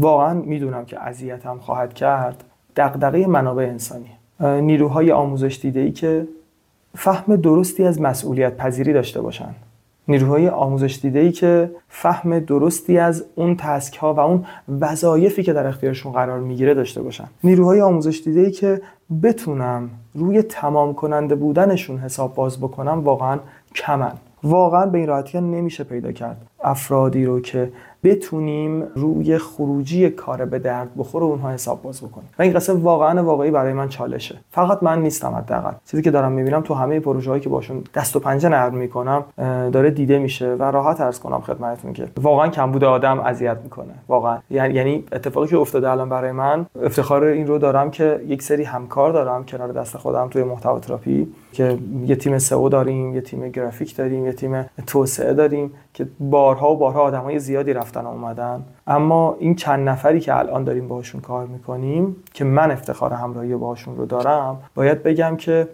[0.00, 2.44] واقعا می‌دونم که اذیتم خواهد کرد.
[2.76, 4.10] دغدغه منابع انسانی.
[4.40, 6.26] نیروهای آموزش دیده ای که
[6.96, 9.54] فهم درستی از مسئولیت پذیری داشته باشن.
[10.08, 14.44] نیروهای آموزش دیده ای که فهم درستی از اون تسک ها و اون
[14.80, 17.24] وظایفی که در اختیارشون قرار می‌گیره داشته باشن.
[17.44, 18.80] نیروهای آموزش دیده ای که
[19.22, 23.38] بتونم روی تمام کننده بودنشون حساب باز بکنم واقعا
[23.74, 24.12] کمن.
[24.42, 26.36] واقعا به این راحتی نمیشه پیدا کرد.
[26.64, 27.72] افرادی رو که
[28.04, 32.28] بتونیم روی خروجی کار به درد بخور اونها حساب باز بکنیم.
[32.38, 34.38] و این قصه واقعا واقعی برای من چالشه.
[34.50, 35.72] فقط من نیستم حداقل.
[35.86, 39.24] چیزی که دارم می‌بینم تو همه پروژه هایی که باشون دست و پنجه نرم می‌کنم
[39.72, 43.94] داره دیده میشه و راحت ارز کنم خدمتتون که واقعا کمبود آدم اذیت می‌کنه.
[44.08, 44.38] واقعا.
[44.50, 48.62] یعنی-, یعنی اتفاقی که افتاده الان برای من افتخار این رو دارم که یک سری
[48.62, 53.48] همکار دارم کنار دست خودم توی محتوا تراپی که یه تیم سئو داریم یه تیم
[53.48, 55.70] گرافیک داریم یه تیم توسعه داریم.
[55.94, 58.64] که بارها و بارها آدمای زیادی رفتن اومدن.
[58.86, 63.96] اما این چند نفری که الان داریم باهاشون کار می‌کنیم که من افتخار همراهی باهاشون
[63.96, 65.68] رو دارم باید بگم که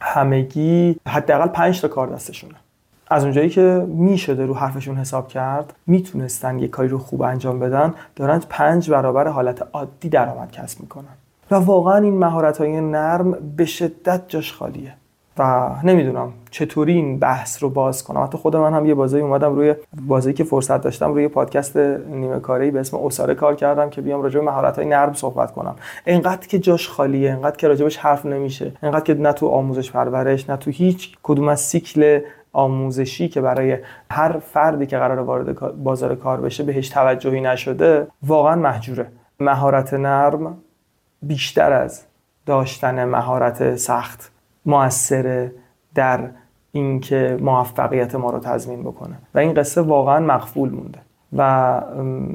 [0.00, 2.54] همگی حداقل پنج تا کار دستشونه.
[3.10, 7.94] از اونجایی که می‌شده رو حرفشون حساب کرد می‌تونستن یه کاری رو خوب انجام بدن
[8.16, 11.04] دارن پنج برابر حالت عادی درآمد کسب می‌کنن.
[11.50, 14.94] و واقعا این مهارت های نرم به شدت جاش خالیه.
[15.38, 18.22] و نمی‌دونم چطوری این بحث رو باز کنم.
[18.22, 19.74] حتی خود من هم یه بازی اومدم روی
[20.06, 24.22] بازی که فرصت داشتم روی پادکست نیمه کاری به اسم اساره کار کردم که بیام
[24.22, 25.76] راجع به مهارت های نرم صحبت کنم.
[26.06, 30.50] انقدر که جاش خالیه انقدر که راجبش حرف نمیشه انقدر که نه تو آموزش پرورش
[30.50, 32.20] نه تو هیچ کدوم از سیکل
[32.52, 33.78] آموزشی که برای
[34.10, 39.06] هر فردی که قرار وارد بازار کار بشه بهش توجهی نشده واقعا محجوره.
[39.40, 40.56] مهارت نرم
[41.22, 42.02] بیشتر از
[42.46, 44.32] داشتن مهارت سخت.
[44.66, 45.52] موثره
[45.94, 46.28] در
[46.72, 49.18] اینکه موفقیت ما رو تضمین بکنه.
[49.34, 50.98] و این قصه واقعا مقفول مونده.
[51.36, 51.42] و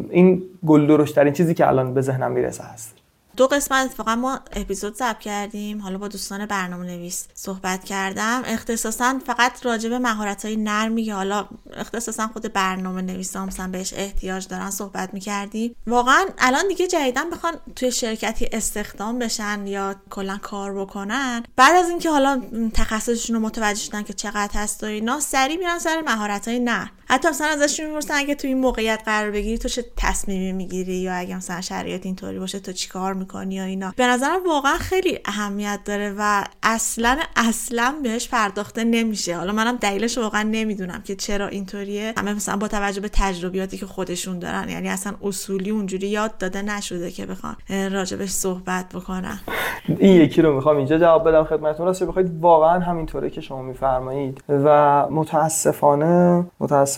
[0.09, 2.95] این گل ترین چیزی که الان به ذهنم می‌رسه هست.
[3.37, 5.81] دو قسمت فقط ما اپیزود ضبط کردیم.
[5.81, 8.41] حالا با دوستان برنامه نویس صحبت کردم.
[8.45, 13.93] اختصاصا فقط راجع به مهارت های نرمی که حالا اختصاصا خود برنامه نویسا مثلا بهش
[13.93, 15.75] احتیاج دارن صحبت می‌کردیم.
[15.87, 21.43] واقعا الان دیگه جدیدا بخوان توی شرکتی استخدام بشن یا کلا کار بکنن.
[21.55, 22.41] بعد از اینکه حالا
[22.73, 26.89] تخصصشون رو متوجه شدن که چقدر هست و اینا سریع میرن سر مهارت های نرم.
[27.09, 31.13] حتی مثلا ازشون می‌پرسن اگه تو این موقعیت قرار بگیری تو چه تصمیمی می‌گیری یا
[31.13, 33.93] اگه مثلا شرایط اینطوری باشه تو چیکار می‌کنی یا اینا.
[33.95, 39.37] به نظرم واقعا خیلی اهمیت داره و اصلا اصلا بهش پرداخته نمیشه.
[39.37, 42.13] حالا منم دلیلش واقعا نمی‌دونم که چرا اینطوریه.
[42.17, 46.61] همه مثلا با توجه به تجربیاتی که خودشون دارن یعنی اصلا اصولی اونجوری یاد داده
[46.61, 49.39] نشده که بخوان راجبش صحبت بکنن.
[49.87, 51.85] این یکی رو می‌خوام اینجا جواب بدم خدمتتون.
[51.85, 54.43] راست بخواید واقعا همینطوره که شما میفرمایید.
[54.49, 56.96] و متاسفانه متاسفانه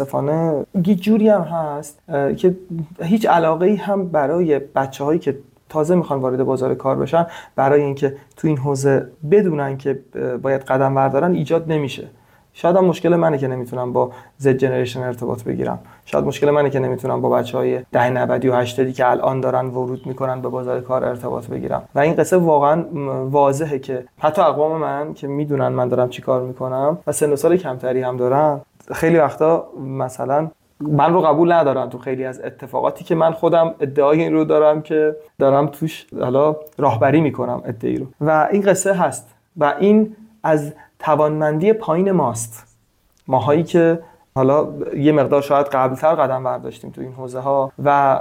[0.86, 2.00] یه جوری هم هست
[2.38, 2.56] که
[3.02, 5.38] هیچ علاقه ای هم برای بچه هایی که
[5.70, 10.00] تازه می‌خوان وارد بازار کار بشن برای اینکه تو این حوزه بدونن که
[10.42, 12.08] باید قدم بردارن ایجاد نمیشه.
[12.54, 15.80] شاید هم مشکل منه که نمی‌تونم با زد جنریشن ارتباط بگیرم.
[16.06, 19.66] شاید مشکل منه که نمی‌تونم با بچه های ده 90 و 80 که الان دارن
[19.66, 21.84] ورود می‌کنن به بازار کار ارتباط بگیرم.
[21.96, 22.86] و این قصه واقعا
[23.30, 27.36] واضحه که حتی اقوام من که می‌دونن من دارم چی کار می‌کنم و سن و
[27.36, 28.62] سال کمتری هم دارم
[28.94, 34.22] خیلی وقتا مثلا من رو قبول ندارن تو خیلی از اتفاقاتی که من خودم ادعای
[34.22, 38.06] این رو دارم که دارم توش حالا راهبری می‌کنم ادعای رو.
[38.22, 42.78] و این قصه هست و این از توانمندی پایین ماست.
[43.28, 44.00] ماهایی که
[44.36, 48.20] حالا یه مقدار شاید قبلتر قدم برداشتیم تو این حوزه ها و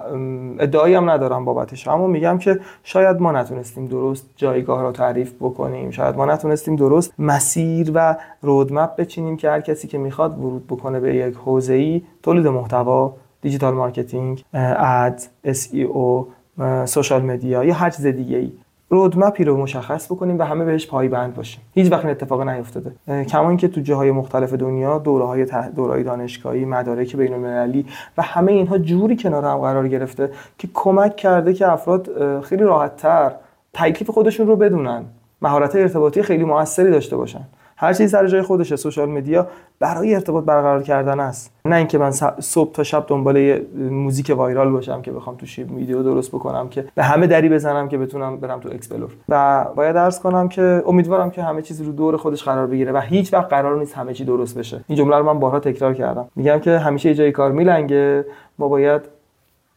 [0.59, 1.89] ادعایی هم ندارم بابتش.
[1.89, 5.91] اما میگم که شاید ما نتونستیم درست جایگاه رو تعریف بکنیم.
[5.91, 11.01] شاید ما نتونستیم درست مسیر و roadmap بچینیم که هر کسی که می‌خواد ورود بکنه
[11.01, 18.07] به یک حوزه ای تولید محتوا digital marketing ad SEO social media یا هر چیز
[18.07, 18.53] دیگه ای
[18.89, 21.61] roadmap ی رو مشخص بکنیم و همه بهش پایبند باشیم.
[21.75, 22.93] هیچ وقت این اتفاق نیفتاده.
[23.25, 27.87] کما اینکه تو جاهای مختلف دنیا دوره های دوره‌های دانشگاهی مدارک بین المللی
[28.19, 33.33] و همه اینها جوری کنار هم قرار گرفته که کمک کرده که افراد خیلی راحتتر
[33.73, 35.05] تکلیف خودشون رو بدونن.
[35.43, 37.45] مهارت ارتباطی خیلی موثری داشته باشن.
[37.81, 39.47] هر چیزی سر جای خودشه social media
[39.81, 41.53] برای ارتباط برقرار کردن است.
[41.65, 42.11] نه اینکه من
[42.41, 46.85] صبح تا شب دنبال یه موزیک viral باشم که بخوام توش ویدیو درست بکنم که
[46.95, 51.31] به همه دری بزنم که بتونم برم تو explore و باید عرض کنم که امیدوارم
[51.31, 54.25] که همه چیز رو دور خودش قرار بگیره و هیچ وقت قرار نیست همه چی
[54.25, 54.81] درست بشه.
[54.87, 56.29] این جمله رو من بارها تکرار کردم.
[56.37, 58.25] میگم که همیشه جای کار میلنگه.
[58.59, 59.03] ما باید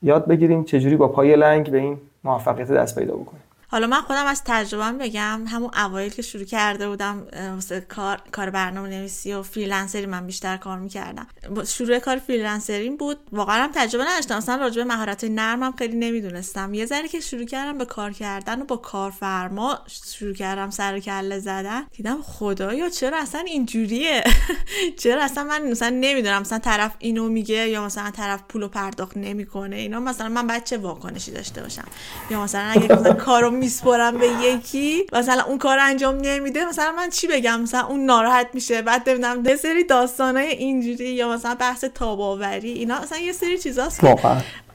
[0.01, 3.40] یاد بگیریم چجوری با پای لنگ به این موفقیت دست پیدا بکنیم.
[3.71, 8.49] حالا من خودم از تجربه بگم همون اوایل که شروع کرده بودم واسه کار کار
[8.49, 11.27] برنامه نویسی و freelancer ی من بیشتر کار می‌کردم.
[11.67, 13.17] شروع کار freelancer ی بود.
[13.31, 14.35] واقعا هم تجربه نداشتم.
[14.35, 16.73] اصلا راجع به مهارت نرمم خیلی نمی‌دونستم.
[16.73, 21.39] یه ذره که شروع کردم به کار کردن و با کارفرما شروع کردم سر کله
[21.39, 21.83] زدن.
[21.91, 24.23] دیدم خدایا چرا اصلا اینجوریه؟
[25.01, 29.75] چرا اصلا من مثلا نمی‌دونم مثلا طرف اینو میگه یا مثلا طرف پولو پرداخت نمی‌کنه.
[29.75, 31.85] اینا مثلا من بچه واکنشی داشته باشم؟
[32.29, 35.05] یا مثلا اگه مثلا کارو میسپرم به یکی.
[35.13, 38.81] مثلا اون کار انجام نمیده مثلا من چی بگم؟ مثلا اون ناراحت میشه.
[38.81, 43.99] بعد ببینم یه سری داستانای اینجوری یا مثلا بحث تاباوری اینا مثلا یه سری چیزاست.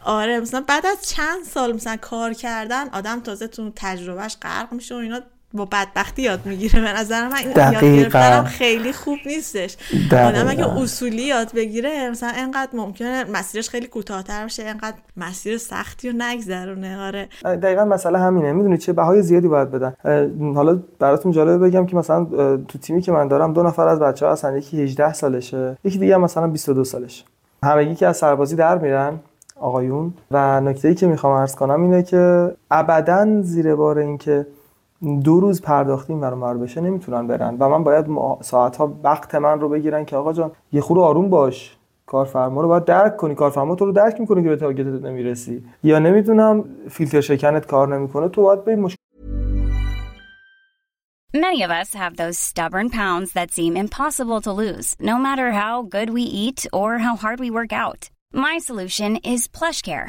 [0.05, 4.95] آره مثلا بعد از چند سال مثلا کار کردن آدم تازه تو تجربهش غرق میشه
[4.95, 5.21] و اینا.
[5.57, 6.81] با بدبختی یاد می‌گیره.
[6.81, 9.77] به نظر من یاد گرفتنم خیلی خوب نیستش.
[10.13, 16.09] آدم اگه اصولی یاد بگیره مثلا انقدر ممکنه مسیرش خیلی کوتاهتر بشه انقدر مسیر سختی
[16.09, 17.07] و نگذرونه.
[17.07, 17.29] آره.
[17.45, 18.53] دقیقا مسئله همینه.
[18.53, 19.95] می‌دونی چه بهای زیادی باید بدن.
[20.55, 22.25] حالا براتون جالبه بگم که مثلا
[22.69, 24.57] تو تیمی که من دارم دو نفر از بچه ها هستن.
[24.57, 27.25] یکی 18 سالشه یکی دیگه مثلا 22 سالشه.
[27.63, 29.19] همگی که از سربازی در میرن
[29.61, 30.15] آقایون.
[30.31, 34.47] و نکته ای که می‌خوام عرض کنم اینه که ابدا زیر بار اینکه
[35.25, 38.07] دو روز پرداختیم برای بشه نمی‌تونن برن و من باید
[38.41, 42.69] ساعت ها وقت من رو بگیرن که آقا جان یه خورو آروم باش کارفرما رو
[42.69, 47.21] باید درک کنی کارفرما تو رو درک می‌کنه که به تارگتت نمی‌رسی یا نمی‌دونم فیلتر
[47.21, 48.97] شکنت کار نمی‌کنه تو باید به مشکل
[51.35, 55.83] Many of us have those stubborn pounds that seem impossible to lose, no matter how
[55.83, 58.09] good we eat or how hard we work out.
[58.33, 60.09] My solution is PlushCare.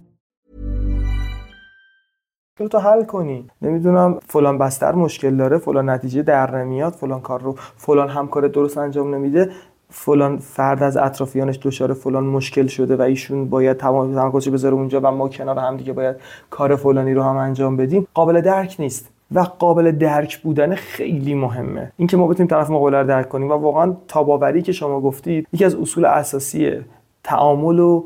[2.67, 3.45] تو حل کنی.
[3.61, 8.77] نمی‌دونم فلان بستر مشکل داره فلان نتیجه در نمیاد فلان کار رو فلان همکار درست
[8.77, 9.49] انجام نمیده
[9.89, 14.99] فلان فرد از اطرافیانش دچار فلان مشکل شده و ایشون باید تمام تمرکزش بذاره اونجا
[15.03, 16.15] و ما کنار هم دیگه باید
[16.49, 18.07] کار فلانی رو هم انجام بدیم.
[18.13, 21.91] قابل درک نیست و قابل درک بودن خیلی مهمه.
[21.97, 25.65] اینکه ما بتونیم طرف مقابل رو درک کنیم و واقعا تاباوری که شما گفتید یکی
[25.65, 26.71] از اصول اساسی
[27.23, 28.03] تعامل و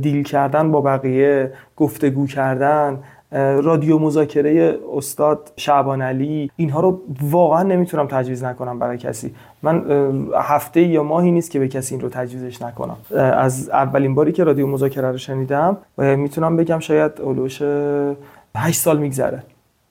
[0.00, 6.50] دیل کردن با بقیه گفتگو کردن رادیو مذاکره استاد شعبان علی.
[6.56, 9.34] اینها رو واقعا نمی‌تونم تجویز نکنم برای کسی.
[9.62, 9.84] من
[10.34, 12.96] هفته یا ماهی نیست که به کسی این رو تجویزش نکنم.
[13.14, 17.62] از اولین باری که رادیو مذاکره رو شنیدم می‌تونم بگم شاید اولوش
[18.56, 19.42] 8 سال میگذره.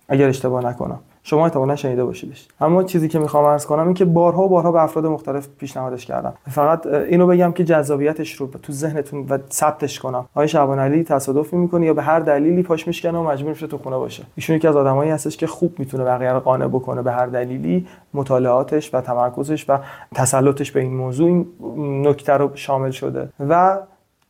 [0.07, 0.99] اگر اشتباه نکنم.
[1.27, 2.47] شما احتمالا شنیده باشیدش.
[2.61, 6.05] اما چیزی که می‌خوام عرض کنم این که بارها و بارها به افراد مختلف پیشنهادش
[6.05, 6.33] کردم.
[6.49, 10.25] فقط اینو بگم که جذابیتش رو تو ذهنتون و ثبتش کنم.
[10.35, 13.77] آقای شعبان علی تصادفی می‌کنه یا به هر دلیلی پاش میشکنه و مجبور میشه تو
[13.77, 14.23] خونه باشه.
[14.35, 17.87] ایشون یکی از آدمایی هستش که خوب می‌تونه بقیه رو قانع بکنه به هر دلیلی
[18.13, 19.79] مطالعاتش و تمرکزش و
[20.15, 21.27] تسلطش به این موضوع.
[21.27, 23.29] این نکته رو شامل شده.
[23.49, 23.77] و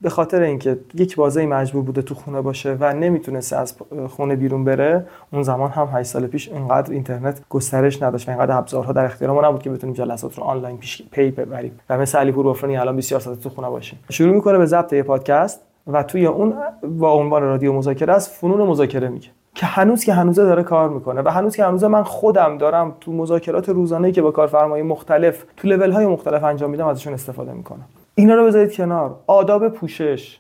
[0.02, 3.76] به خاطر اینکه یک بازه مجبور بوده تو خونه باشه و نمی‌تونسته از
[4.10, 8.58] خونه بیرون بره اون زمان هم 8 سال پیش اینقدر اینترنت گسترش نداشت و اینقدر
[8.58, 11.80] ابزارها در اختیار ما نبود که بتونیم جلسات رو آنلاین پیش پی ببریم.
[11.90, 15.04] و مثل علی پور الان 24 ساعت تو خونه باشیم شروع می‌کنه به ضبط یه
[15.04, 16.54] پادکست و توی اون
[17.00, 21.22] با عنوان رادیو مذاکره از فنون مذاکره میگه که هنوز که هنوزه داره کار می‌کنه
[21.22, 25.68] و هنوز که هنوزه من خودم دارم تو مذاکرات روزانه‌ای که با کارفرمای مختلف تو
[25.68, 27.86] لول های مختلف انجام میدم ازشون استفاده می‌کنم.
[28.16, 29.20] اینا رو بذارید کنار.
[29.28, 30.40] آداب پوشش.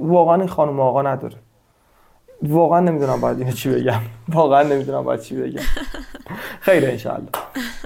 [0.00, 1.36] واقعا این خانم آقا نداره.
[2.42, 4.00] واقعا نمی‌دونم باید اینو چی بگم.
[4.28, 5.62] واقعا نمی‌دونم باید چی بگم.
[6.60, 7.28] خیلی انشالله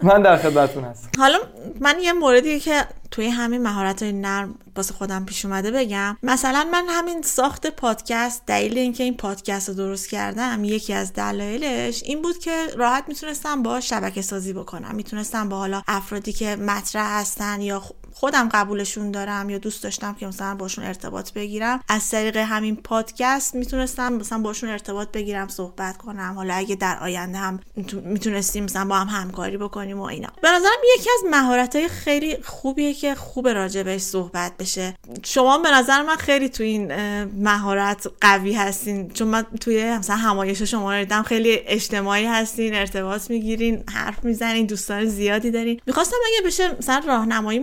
[0.03, 1.11] من در خدمتتون هستم.
[1.19, 1.39] حالا
[1.81, 6.17] من یه موردی که توی همین مهارت های نرم واسه خودم پیش اومده بگم.
[6.23, 12.03] مثلا من همین ساخت پادکست دلیل اینکه این پادکست رو درست کردم یکی از دلایلش
[12.03, 14.95] این بود که راحت می‌تونستم با شبکه سازی بکنم.
[14.95, 17.83] می‌تونستم با حالا افرادی که مطرح هستن یا
[18.21, 21.81] خودم قبولشون دارم یا دوست داشتم که مثلا باشون ارتباط بگیرم.
[21.89, 26.33] از طریق همین پادکست می‌تونستم مثلا باشون ارتباط بگیرم صحبت کنم.
[26.37, 27.61] حالا اگه در آینده هم
[28.05, 30.29] می‌تونستیم مثلا با هم همکاری بکنیم و اینا.
[30.43, 34.95] به نظرم یکی از مهارت های خیلی خوبیه که خوب راجع بهش صحبت بشه.
[35.25, 36.93] شما به نظر من خیلی تو این
[37.25, 39.11] مهارت قوی هستین.
[39.11, 44.67] چون من توی مثلا همایش شما رو دیدم خیلی اجتماعی هستین ارتباط می‌گیرین حرف می‌زنین
[44.67, 45.81] دوستان زیادی دارین.
[45.87, 47.59] می‌خواستم اگه بشه مثلا راهنمایی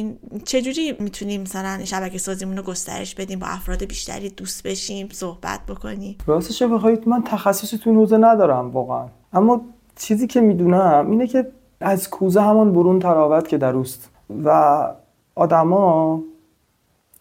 [0.00, 5.60] می‌کنین چجوری می‌تونیم مثلا شبکه سازیمون رو گسترش بدیم با افراد بیشتری دوست بشیم صحبت
[5.68, 9.06] بکنیم راستش بخواید من تخصصی تو حوزه ندارم واقعا.
[9.32, 9.60] اما
[9.96, 11.46] چیزی که می‌دونم اینه که
[11.80, 14.10] از کوزه همان برون تراوت که در اوست
[14.44, 14.88] و
[15.34, 16.22] آدما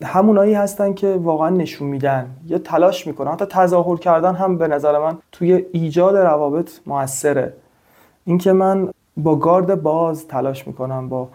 [0.03, 3.31] همونایی هستن که واقعا نشون میدن یا تلاش می‌کنن.
[3.31, 7.53] حتی تظاهر کردن هم به نظر من توی ایجاد روابط موثره.
[8.25, 11.29] اینکه من با گارد باز تلاش می‌کنم با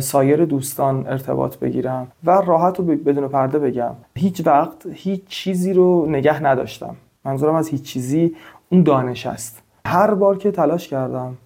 [0.00, 3.94] سایر دوستان ارتباط بگیرم و راحت رو بدون پرده بگم.
[4.14, 6.96] هیچ وقت هیچ چیزی رو نگه نداشتم.
[7.24, 8.34] منظورم از هیچ چیزی
[8.68, 9.62] اون دانش است.
[9.86, 11.36] هر بار که تلاش کردم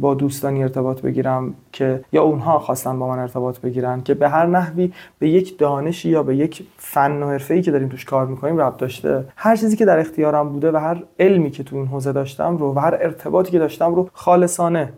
[0.00, 4.46] با دوستانی ارتباط بگیرم که یا اونها خواستن با من ارتباط بگیرن که به هر
[4.46, 8.60] نحوی به یک دانشی یا به یک فن و ای که داریم توش کار می‌کنیم
[8.60, 9.24] ربط داشته.
[9.36, 12.74] هر چیزی که در اختیارم بوده و هر علمی که تو این حوزه داشتم رو
[12.74, 14.92] و هر ارتباطی که داشتم رو خالصانه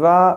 [0.00, 0.36] و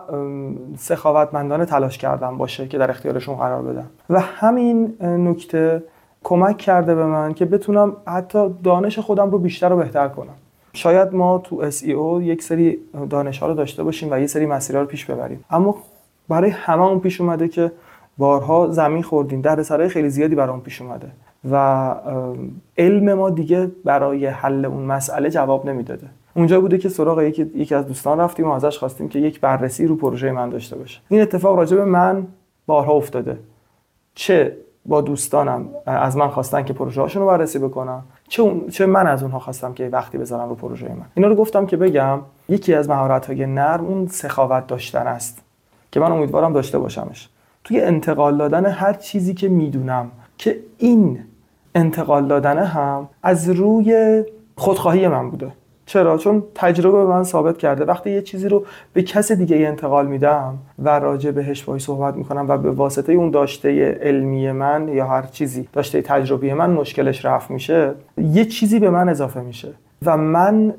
[0.78, 5.82] سخاوتمندانه تلاش کردم باشه که در اختیارشون قرار بدم و همین نکته
[6.24, 10.34] کمک کرده به من که بتونم حتی دانش خودم رو بیشتر و بهتر کنم.
[10.72, 12.78] شاید ما تو SEO یک سری
[13.10, 15.44] دانش ها رو داشته باشیم و یه سری مسیرها رو پیش ببریم.
[15.50, 15.76] اما
[16.28, 17.72] برای همه اون پیش اومده که
[18.18, 19.40] بارها زمین خوردیم.
[19.40, 21.06] در سرای خیلی زیادی برای اون پیش اومده.
[21.50, 21.94] و
[22.78, 26.06] علم ما دیگه برای حل اون مسئله جواب نمی‌داده.
[26.34, 29.86] اونجا بوده که سراغ یکی, یکی از دوستان رفتیم و ازش خواستیم که یک بررسی
[29.86, 31.00] رو پروژه من داشته باشه.
[31.08, 32.26] این اتفاق راجع به من
[32.66, 33.38] بارها افتاده.
[34.14, 39.06] چه با دوستانم از من خواستن که پروژه هاشون رو بررسی بکنم چه, چه من
[39.06, 41.06] از اونها خواستم که وقتی بذارم رو پروژه من.
[41.14, 45.42] اینا رو گفتم که بگم یکی از مهارت های نرم اون سخاوت داشتن است
[45.92, 47.28] که من امیدوارم داشته باشمش.
[47.64, 51.24] توی انتقال دادن هر چیزی که می‌دونم که این
[51.74, 54.22] انتقال دادن هم از روی
[54.56, 55.52] خودخواهی من بوده.
[55.86, 57.84] چرا؟ چون تجربه به من ثابت کرده.
[57.84, 62.46] وقتی یه چیزی رو به کس دیگه انتقال میدم و راجع بهش باهاش صحبت می‌کنم
[62.48, 67.50] و به واسطه اون داشته علمی من یا هر چیزی داشته تجربی من مشکلش رفت
[67.50, 69.68] میشه یه چیزی به من اضافه میشه.
[70.06, 70.74] و من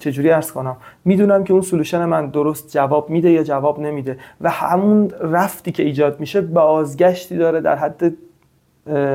[0.00, 4.18] چجوری ارز کنم؟ می‌دونم که اون سلوشن من درست جواب میده یا جواب نمیده.
[4.40, 8.12] و همون رفتی که ایجاد میشه بازگشتی داره در حد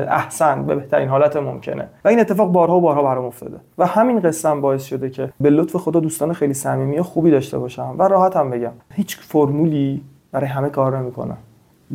[0.08, 1.88] احسن به بهترین حالت ممکنه.
[2.04, 3.56] و این اتفاق بارها و بارها برام افتاده.
[3.78, 7.58] و همین قصه باعث شده که به لطف خدا دوستان خیلی صمیمی و خوبی داشته
[7.58, 7.94] باشم.
[7.98, 11.34] و راحتم بگم هیچ فرمولی برای همه کار نمی‌کنه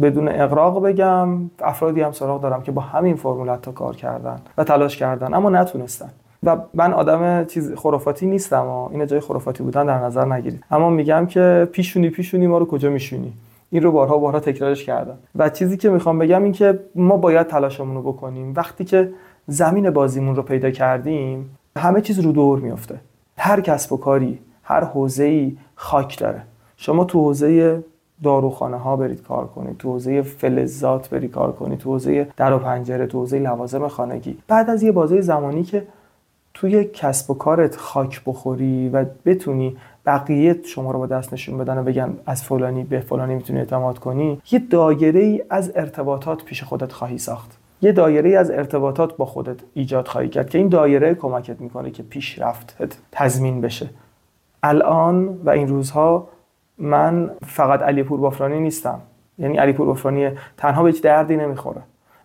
[0.01, 4.63] بدون اقراق بگم افرادی هم سراغ دارم که با همین فرمول حتی کار کردن و
[4.63, 6.09] تلاش کردن اما نتونستن.
[6.43, 10.63] و من آدم چیز خرافاتی نیستم و این جای خرافاتی بودن در نظر نگیرید.
[10.71, 13.33] اما میگم که پیشونی پیشونی ما رو کجا میشونی؟
[13.69, 15.17] این رو بارها بارها تکرارش کردم.
[15.35, 18.53] و چیزی که می‌خوام بگم این که ما باید تلاشمون رو بکنیم.
[18.55, 19.11] وقتی که
[19.47, 22.99] زمین بازیمون رو پیدا کردیم همه چیز رو دور میفته
[23.37, 26.41] هر کسب و کاری هر حوزه‌ای خاک داره.
[26.77, 27.83] شما تو حوزه
[28.23, 32.59] داروخانه ها برید کار کنید تو حوزه فلزات برید کار کنید تو حوزه در و
[32.59, 34.37] پنجره تو حوزه لوازم خانگی.
[34.47, 35.87] بعد از یه بازه زمانی که
[36.53, 39.77] توی کسب و کارت خاک بخوری و بتونی
[40.09, 43.99] بقیه شما رو با دست نشون بدن و بگن از فلانی به فلانی می‌تونی اعتماد
[43.99, 47.57] کنی یه دایره ای از ارتباطات پیش خودت خواهی ساخت.
[47.81, 51.91] یه دایره ای از ارتباطات با خودت ایجاد خواهی کرد که این دایره کمکت می‌کنه
[51.91, 53.89] که پیشرفتت تضمین بشه.
[54.63, 56.27] الان و این روزها
[56.77, 58.99] من فقط علی پور بافرانی نیستم.
[59.37, 61.81] یعنی علی پور بافرانی تنها به هیچ دردی نمی‌خوره.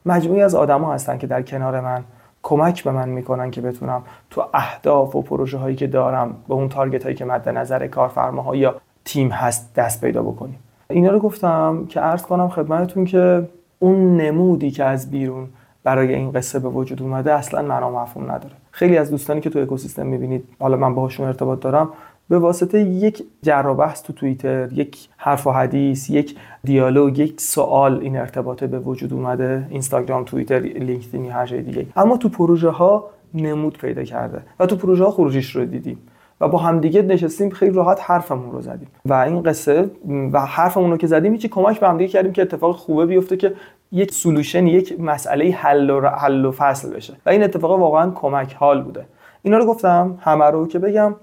[0.06, 2.04] مجموعی از آدما هستن که در کنار من
[2.46, 6.68] کمک به من می‌کنن که بتونم تو اهداف و پروژه هایی که دارم به اون
[6.68, 8.74] تارگت هایی که مد نظر کارفرماها یا
[9.04, 10.58] تیم هست دست پیدا بکنیم.
[10.90, 15.48] اینا رو گفتم که عرض کنم خدمتتون که اون نمودی که از بیرون
[15.84, 18.54] برای این قصه به وجود اومده اصلا معنا مفهوم نداره.
[18.70, 21.88] خیلی از دوستانی که تو اکوسیستم می‌بینید حالا من باهاشون ارتباط دارم
[22.28, 27.98] به واسطه یک جر بحث تو توییتر یک حرف و حدیث یک دیالوگ یک سوال
[28.00, 31.86] این ارتباطه به وجود اومده اینستاگرام توییتر لینکدین هر جای دیگه.
[31.96, 35.98] اما تو پروژه ها نمود پیدا کرده و تو پروژه ها خروجیش رو دیدیم
[36.40, 38.88] و با همدیگه نشستیم خیلی راحت حرفمون رو زدیم.
[39.04, 39.90] و این قصه
[40.32, 43.54] و حرفمون رو که زدیم هیچی کمک به همدیگه کردیم که اتفاق خوبه بیفته که
[43.92, 47.14] یک سولوشن یک مسئله حل و حل و فصل بشه.
[47.26, 49.06] و این اتفاق واقعا کمک حال بوده.
[49.42, 51.16] اینا رو گفتم همه رو که بگم.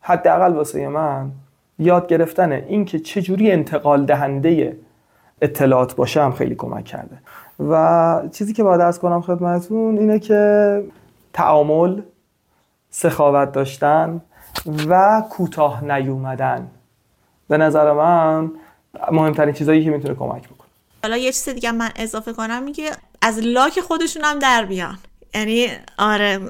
[0.00, 1.30] حداقل واسه من
[1.78, 4.78] یاد گرفتن اینکه چجوری انتقال دهنده
[5.42, 7.18] اطلاعات باشم خیلی کمک کرده.
[7.60, 10.82] و چیزی که باید ارز کنم خدمتون اینه که
[11.32, 12.02] تعامل
[12.90, 14.20] سخاوت داشتن
[14.88, 16.70] و کوتاه نیومدن.
[17.48, 18.50] به نظر من
[19.12, 20.68] مهمترین چیزایی که می‌تونه کمک بکنه.
[21.02, 22.90] حالا یه چیز دیگه من اضافه کنم میگه
[23.22, 24.98] از لاک خودشون هم در بیان.
[25.34, 25.68] یعنی
[25.98, 26.40] آره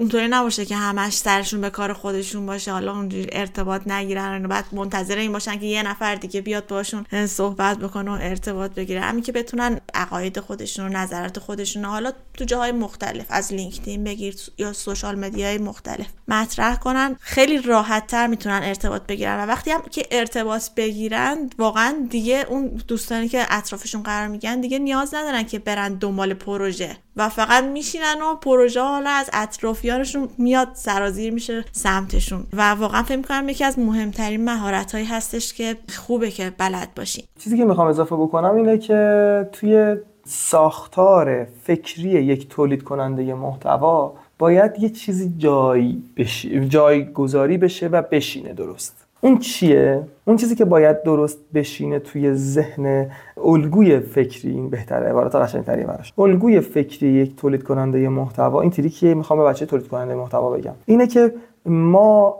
[0.00, 4.64] اونطوری نباشه که همش سرشون به کار خودشون باشه حالا اونجوری ارتباط نگیرن و بعد
[4.72, 9.00] منتظر این باشن که یه نفر دیگه بیاد باشون صحبت بکنه و ارتباط بگیره.
[9.00, 14.34] همین که بتونن عقاید خودشون و نظرات خودشون حالا تو جاهای مختلف از لینکدین بگیر
[14.58, 19.36] یا سوشال مدیای مختلف مطرح کنن خیلی راحت تر می‌تونن ارتباط بگیرن.
[19.36, 24.78] و وقتی هم که ارتباط بگیرن واقعا دیگه اون دوستانی که اطرافشون قرار میگن دیگه
[24.78, 26.96] نیاز ندارن که برن دنبال پروژه.
[27.16, 32.46] و فقط میشینن و پروژه حالا از اطرافیانشون میاد سرازیر میشه سمتشون.
[32.52, 37.24] و واقعا فکر می‌کنم یکی از مهمترین مهارت هایی هستش که خوبه که بلد باشین
[37.38, 44.72] چیزی که می‌خوام اضافه بکنم اینه که توی ساختار فکری یک تولید کننده محتوا باید
[44.78, 46.68] یه چیزی جای بشی...
[46.68, 49.06] جایگذاری بشه و بشینه درست.
[49.20, 53.10] اون چیه؟ اون چیزی که باید درست بشینه توی ذهن
[53.44, 56.12] الگوی فکری این بهتره عبارت قشنگتری براش.
[56.18, 60.74] الگوی فکری یک تولید کننده محتوا این تریکیه می‌خوام به بچه تولید کننده محتوا بگم.
[60.86, 61.32] اینه که
[61.66, 62.34] ما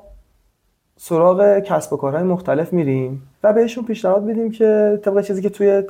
[0.97, 5.83] سراغ کسب و کارهای مختلف میریم و بهشون پیشنهاد میدیم که طبق چیزی که توی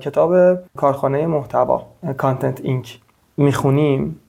[0.00, 1.82] کتاب کارخانه محتوا
[2.16, 3.00] کانتنت اینک
[3.36, 4.20] می‌خونیم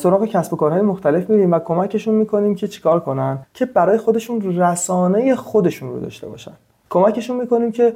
[0.00, 4.58] سراغ کسب و کارهای مختلف میریم و کمکشون می‌کنیم که چیکار کنن که برای خودشون
[4.58, 6.52] رسانه خودشون رو داشته باشن.
[6.90, 7.94] کمکشون می‌کنیم که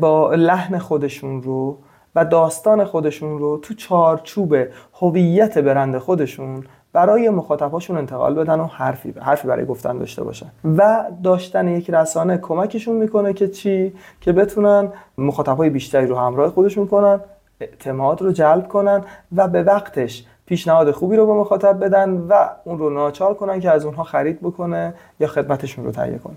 [0.00, 1.78] با لحن خودشون رو
[2.14, 4.54] و داستان خودشون رو تو چارچوب
[5.00, 10.46] هویت برند خودشون برای مخاطباشون انتقال بدن و حرفی حرفی برای گفتن داشته باشن.
[10.64, 14.88] و داشتن یک رسانه کمکشون می‌کنه که چی؟ که بتونن
[15.18, 17.20] مخاطبای بیشتری رو همراه خودشون کنن
[17.60, 19.04] اعتماد رو جلب کنن
[19.36, 23.70] و به وقتش پیشنهاد خوبی رو به مخاطب بدن و اون رو ناچار کنن که
[23.70, 26.36] از اونها خرید بکنه یا خدمتشون رو تهیه کنه.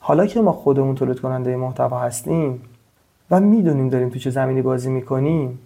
[0.00, 2.62] حالا که ما خودمون تولید کننده محتوا هستیم
[3.30, 5.58] و می‌دونیم داریم تو چه زمینی بازی می‌کنیم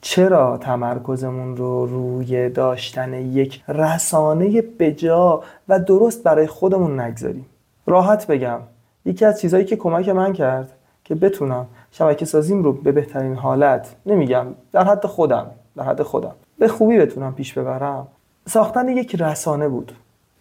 [0.00, 7.46] چرا تمرکزمون رو روی داشتن یک رسانه بجا و درست برای خودمون نگذاریم؟
[7.86, 8.58] راحت بگم
[9.04, 10.72] یکی از چیزهایی که کمک من کرد
[11.04, 15.46] که بتونم شبکه سازیم رو به بهترین حالت نمیگم در حد خودم
[15.76, 18.06] در حد خودم به خوبی بتونم پیش ببرم.
[18.48, 19.92] ساختن یک رسانه بود.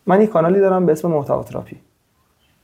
[0.06, 1.78] من یک کانالی دارم به اسم محتوا تراپی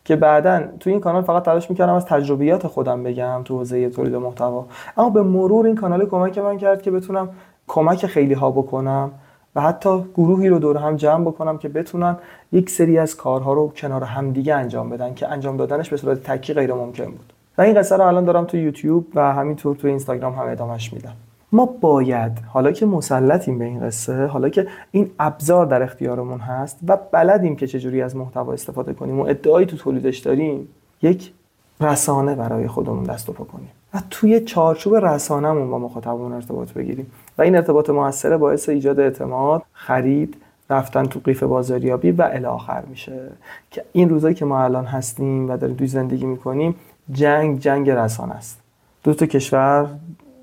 [0.06, 4.16] که بعدا تو این کانال فقط تلاش می‌کردم از تجربیات خودم بگم تو حوزه تولید
[4.16, 4.66] محتوا.
[4.97, 7.30] اما به مرور این کانال کمک من کرد که بتونم
[7.68, 9.12] کمک خیلی ها بکنم
[9.56, 12.18] و حتی گروهی رو دور هم جمع بکنم که بتونن
[12.52, 16.24] یک سری از کارها رو کنار هم دیگه انجام بدن که انجام دادنش به صورت
[16.24, 17.34] تکی غیر ممکن بود.
[17.58, 21.14] و این قصه رو الان دارم تو یوتیوب و همینطور تو اینستاگرام هم ادامهش میدم.
[21.52, 26.80] ما باید حالا که مسلطیم به این قصه حالا که این ابزار در اختیارمون هست
[26.88, 30.68] و بلدیم که چجوری از محتوا استفاده کنیم و ادعایی تو تولیدش داریم
[31.02, 31.34] یک
[31.82, 37.12] رسانه برای خودمون دست و پا کنیم و توی چارچوب رسانهمون با مخاطبمون ارتباط بگیریم
[37.38, 40.38] و این ارتباط موثره باعث ایجاد اعتماد خرید
[40.70, 43.30] رفتن تو قیف بازاریابی و الی آخر میشه.
[43.72, 46.76] که این روزایی که ما الان هستیم و داریم توی زندگی می‌کنیم
[47.12, 48.60] جنگ جنگ رسانه است.
[49.04, 49.88] دو تا کشور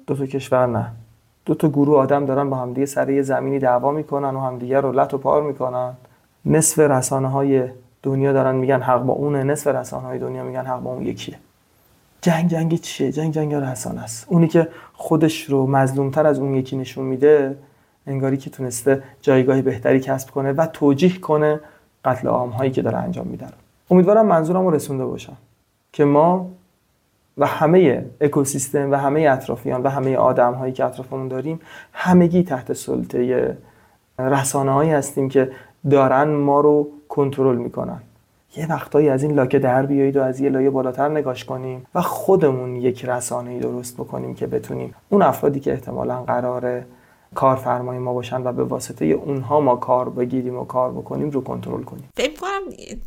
[0.06, 0.86] دو تا کشور نه.
[1.48, 4.92] دو تا گروه آدم دارن با همدیگه سر یه زمینی دعوا می‌کنن و همدیگه رو
[4.92, 5.92] لط و پار می‌کنن.
[6.44, 7.64] نصف رسانه های
[8.02, 11.38] دنیا دارن میگن حق با اونه نصف رسانه های دنیا میگن حق با اون یکیه.
[12.20, 14.26] جنگ جنگ چیه؟ جنگ جنگ رسانه است.
[14.28, 17.56] اونی که خودش رو مظلومتر از اون یکی نشون میده
[18.06, 21.60] انگاری که تونسته جایگاه بهتری کسب کنه و توجیه کنه
[22.04, 23.46] قتل عام هایی که داره انجام میده
[23.90, 25.36] امیدوارم منظورم رو رسونده باشم
[25.92, 26.50] که ما
[27.38, 31.60] و همه اکوسیستم و همه اطرافیان و همه آدم هایی که اطرافمون داریم
[31.92, 33.56] همگی تحت سلطه
[34.18, 35.50] رسانه هایی هستیم که
[35.90, 38.00] دارن ما رو کنترل می‌کنن.
[38.56, 42.02] یه وقتایی از این لاکه در بیایید و از یه لایه بالاتر نگاش کنیم و
[42.02, 46.86] خودمون یک رسانه درست بکنیم که بتونیم اون افرادی که احتمالا قراره
[47.34, 51.82] کارفرمای ما باشن و به واسطه اونها ما کار بگیریم و کار بکنیم رو کنترل
[51.82, 52.08] کنیم.
[52.16, 52.60] فکر کنم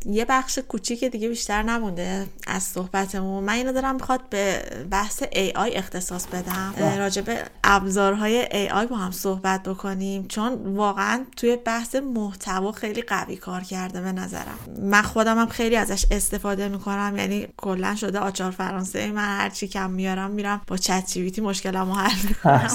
[0.06, 3.44] یه بخش کوچیک دیگه بیشتر نمونده از صحبتمون.
[3.44, 6.74] من اینو دارم می‌خواد به بحث AI اختصاص بدم.
[6.98, 10.26] راجع به ابزارهای AI با هم صحبت بکنیم.
[10.28, 14.58] چون واقعا توی بحث محتوا خیلی قوی کار کرده به نظرم.
[14.82, 17.14] من خودم هم خیلی ازش استفاده می‌کنم.
[17.18, 21.94] یعنی کلا شده آچار فرانسه من هر چی کم میارم میرم با چت جی مشکلمو
[21.94, 22.68] حل می‌کنم.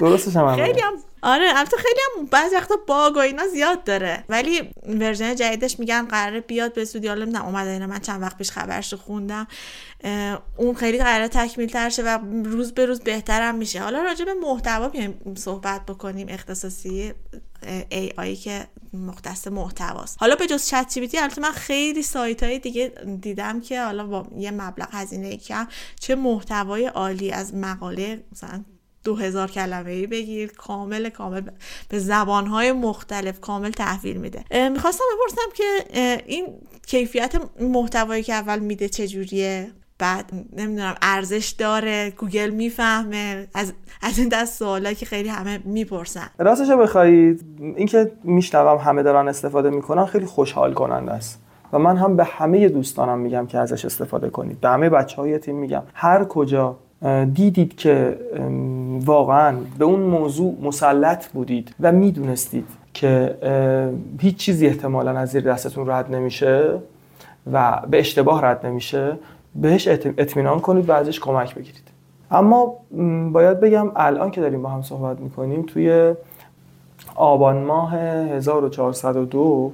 [0.00, 0.92] درستش هم خیلی هم
[1.22, 4.24] آره البته خیلی هم بعضی وقتا bug و اینا زیاد داره.
[4.28, 7.08] ولی version جدیدش میگن قراره بیاد به زودی.
[7.08, 9.46] حالا نه اومده اینا من چند وقت پیش خبرش رو خوندم
[10.56, 13.80] اون خیلی قراره تکمیل تر شه و روز به روز بهترم میشه.
[13.80, 17.14] حالا راجع به محتوا بیایم صحبت بکنیم اختصاصی
[17.88, 20.16] AI که مختص محتواست.
[20.20, 24.26] حالا به جز Chat G البته من خیلی سایت های دیگه دیدم که حالا با
[24.36, 25.68] یه مبلغ هزینه کم
[26.00, 28.64] چه محتوای عالی از مقاله مثلا
[29.04, 30.52] دو هزار کلمه ای بگیر.
[30.56, 31.42] کامل کامل.
[31.88, 34.44] به زبانهای مختلف کامل تحویل میده.
[34.68, 36.46] می‌خواستم بپرسم که این
[36.86, 43.72] کیفیت محتوایی که اول میده چجوریه؟ بعد نمی‌دونم ارزش داره؟ گوگل می‌فهمه؟ از
[44.02, 46.30] از این دست سوالا که خیلی همه می‌پرسن.
[46.38, 47.44] راستش بخواید
[47.76, 51.42] اینکه میشنوم همه دارن استفاده می‌کنن خیلی خوشحال کننده است.
[51.72, 54.60] و من هم به همه دوستانم میگم که ازش استفاده کنید.
[54.60, 55.82] به همه بچه های تیم میگم.
[55.94, 56.76] هر کجا
[57.34, 58.18] دیدید که
[59.04, 63.36] واقعا به اون موضوع مسلط بودید و می‌دونستید که
[64.20, 66.78] هیچ چیزی احتمالا از زیر دستتون رد نمیشه
[67.52, 69.16] و به اشتباه رد نمیشه
[69.54, 71.90] بهش اطمینان کنید و ازش کمک بگیرید.
[72.30, 72.76] اما
[73.32, 76.14] باید بگم الان که داریم با هم صحبت می‌کنیم توی
[77.14, 79.72] آبان ماه 1402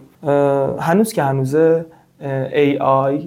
[0.80, 1.86] هنوز که هنوزه
[2.50, 3.20] AI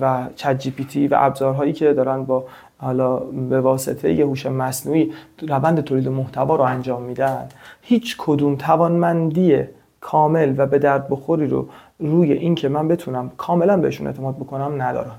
[0.00, 2.44] و چت جی پی تی و ابزارهایی که دارن با
[2.78, 5.12] حالا به واسطه یه هوش مصنوعی
[5.48, 7.48] روند تولید محتوا رو انجام میدن.
[7.82, 9.62] هیچ کدوم توانمندی
[10.00, 11.68] کامل و به درد بخوری رو
[11.98, 15.18] روی اینکه من بتونم کاملا بهشون اعتماد بکنم ندارم.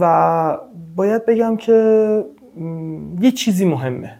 [0.00, 0.58] و
[0.96, 2.24] باید بگم که
[3.20, 4.10] یه چیزی مهمه.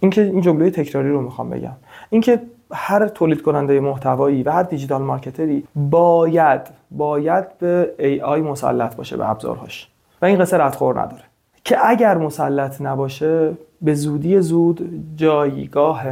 [0.00, 1.76] اینکه این جمله تکراری رو می‌خوام بگم.
[2.10, 2.40] اینکه
[2.72, 6.60] هر تولید کننده محتوایی و هر دیجیتال مارکتری باید
[6.90, 9.88] باید به AI مسلط باشه به ابزارهاش.
[10.22, 11.22] و این قصه ردخور نداره.
[11.64, 13.52] که اگر مسلط نباشه
[13.82, 16.02] به زودی زود جایگاه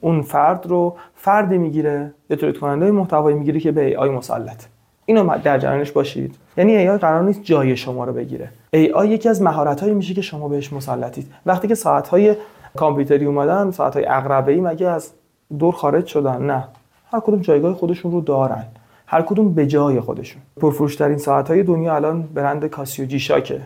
[0.00, 4.64] اون فرد رو فردی می‌گیره یا تولید کننده محتوایی می‌گیره که به آی مسلط.
[5.06, 6.34] اینو در جریانش باشید.
[6.56, 8.50] یعنی آی قرار نیست جای شما رو بگیره.
[8.94, 11.32] آی یکی از مهارت هایی میشه که شما بهش مسلطید.
[11.46, 12.34] وقتی که ساعت های
[12.76, 15.12] کامپیوتری اومدن ساعت های عقربه ای مگه از
[15.58, 16.42] دور خارج شدن.
[16.42, 16.64] نه.
[17.12, 18.64] هر کدوم جایگاه خودشون رو دارن.
[19.06, 20.42] هر کدوم به جای خودشون.
[20.60, 23.60] پرفروشترین ساعت های دنیا الان برند کاسیو جی شاکه.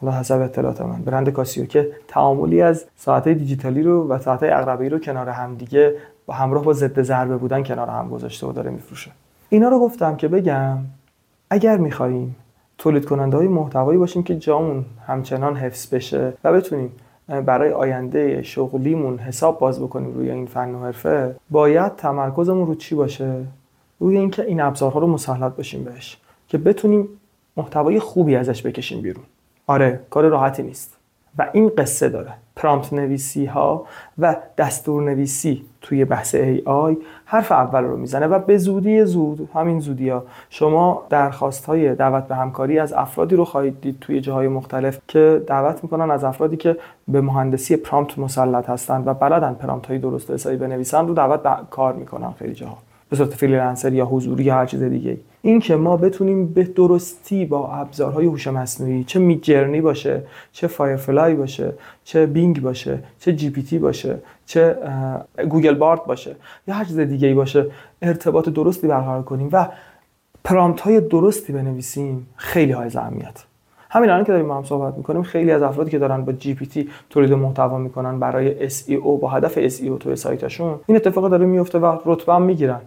[0.00, 1.02] حالا حسب اطلاعات من.
[1.02, 5.94] برند کاسیو که تعاملی از ساعت دیجیتالی رو و ساعت عقربه رو کنار هم دیگه
[6.26, 9.10] با همراه با ضد ضربه بودن کنار هم گذاشته و داره میفروشه.
[9.48, 10.78] اینا رو گفتم که بگم
[11.50, 12.36] اگر می‌خواهیم
[12.78, 16.92] تولید کننده های محتوایی باشیم که جامون همچنان حفظ بشه و بتونیم
[17.28, 22.94] برای آینده شغلیمون حساب باز بکنیم روی این فن و حرفه باید تمرکزمون رو چی
[22.94, 23.44] باشه؟
[23.98, 26.18] روی اینکه این ابزارها رو مسلط باشیم بهش
[26.48, 27.08] که بتونیم
[27.56, 29.24] محتوای خوبی ازش بکشیم بیرون.
[29.66, 30.97] آره کار راحتی نیست.
[31.38, 32.32] و این قصه داره.
[32.56, 33.86] پرامپت نویسی ها
[34.18, 39.48] و دستور نویسی توی بحث ای آی حرف اول رو می‌زنه و به زودی زود
[39.54, 44.20] همین زودی ها شما درخواست های دعوت به همکاری از افرادی رو خواهید دید توی
[44.20, 46.76] جاهای مختلف که دعوت می‌کنن از افرادی که
[47.08, 51.50] به مهندسی prompt مسلط هستن و بلدن prompt های درست حسابی بنویسن رو دعوت به
[51.70, 52.78] کار می‌کنن خیلی جاها.
[53.10, 55.16] به صورت freelancer یا حضوری یا هر چیز دیگه
[55.48, 60.22] اینکه ما بتونیم به درستی با ابزارهای هوش مصنوعی چه Midjourney باشه
[60.52, 61.72] چه Firefly باشه
[62.04, 64.76] چه Bing باشه چه GPT باشه چه
[65.48, 66.36] Google Bard باشه
[66.68, 67.66] یا هر چیز دیگه ای باشه
[68.02, 69.68] ارتباط درستی برقرار کنیم و
[70.44, 73.44] prompt های درستی بنویسیم خیلی حائز اهمیت.
[73.90, 76.88] همین الان که داریم با هم صحبت می‌کنیم خیلی از افرادی که دارن با GPT
[77.10, 81.96] تولید محتوا می‌کنن برای SEO با هدف SEO توی سایتشون این اتفاق داره میفته و
[82.04, 82.80] رتبه هم می‌گیرن.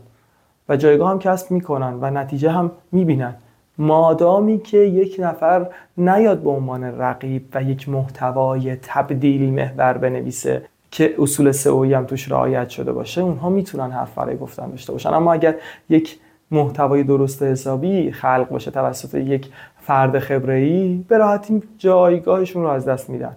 [0.70, 3.36] و جایگاه هم کسب می‌کنن و نتیجه هم می‌بینن.
[3.78, 11.16] مادامی که یک نفر نیاد به عنوان رقیب و یک محتوای تبدیل محور بنویسه که
[11.20, 15.14] اصول سئویی هم توش رعایت شده باشه اونها می‌تونن حرف برای گفتن داشته باشن.
[15.14, 15.56] اما اگر
[15.90, 16.20] یک
[16.52, 19.50] محتوای درست حسابی خلق باشه توسط یک
[19.82, 23.36] فرد خبره ای به راحتی جایگاهشون رو از دست میدن.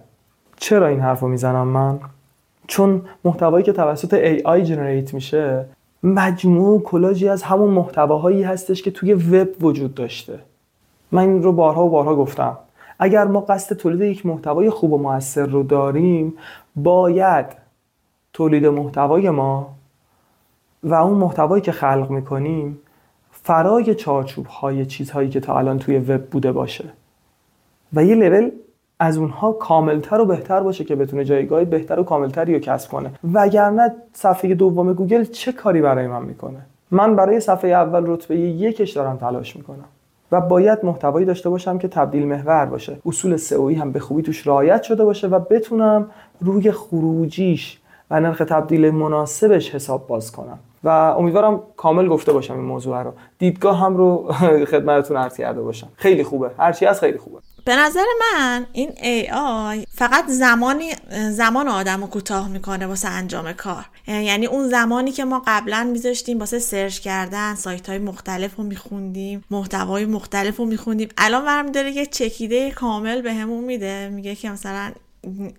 [0.55, 1.99] چرا این حرف می‌زنم من؟
[2.67, 5.65] چون محتوایی که توسط AI جنریت میشه
[6.05, 10.39] مجموع کلاژی از همون محتواهایی هستش که توی وب وجود داشته.
[11.11, 12.57] من این رو بارها و بارها گفتم.
[12.99, 16.33] اگر ما قصد تولید یک محتوای خوب و موثر رو داریم
[16.75, 17.45] باید
[18.33, 19.75] تولید محتوای ما
[20.83, 22.79] و اون محتوایی که خلق می‌کنیم
[23.31, 26.85] فرای چارچوب های چیزهایی که تا الان توی وب بوده باشه.
[27.93, 28.51] و یه لول
[28.99, 33.11] از اونها کاملتر و بهتر باشه که بتونه جایگاه بهتر و کاملتری رو کسب کنه.
[33.33, 36.57] وگرنه صفحه دوم گوگل چه کاری برای من می‌کنه؟
[36.91, 39.85] من برای صفحه اول رتبه یکش دارم تلاش می‌کنم
[40.31, 42.97] و باید محتوایی داشته باشم که تبدیل محور باشه.
[43.05, 46.07] اصول سئویی هم به خوبی توش رعایت شده باشه و بتونم
[46.41, 47.79] روی خروجیش
[48.11, 50.59] و نرخ تبدیل مناسبش حساب باز کنم.
[50.83, 53.11] و امیدوارم کامل گفته باشم این موضوع رو.
[53.39, 54.31] دیدگاه هم رو
[54.71, 55.87] خدمتتون عرض کرده باشم.
[55.95, 56.51] خیلی خوبه.
[56.57, 57.37] هرچی از خیلی خوبه.
[57.65, 60.91] به نظر من این AI فقط زمانی
[61.31, 63.85] زمان آدم رو کوتاه می‌کنه واسه انجام کار.
[64.07, 69.43] یعنی اون زمانی که ما قبلا میذاشتیم واسه سرچ کردن سایت های مختلف رو میخوندیم
[69.51, 74.09] محتوای مختلف رو میخوندیم الان برمی داره یه چکیده کامل بهمون به میده.
[74.09, 74.91] میگه که مثلا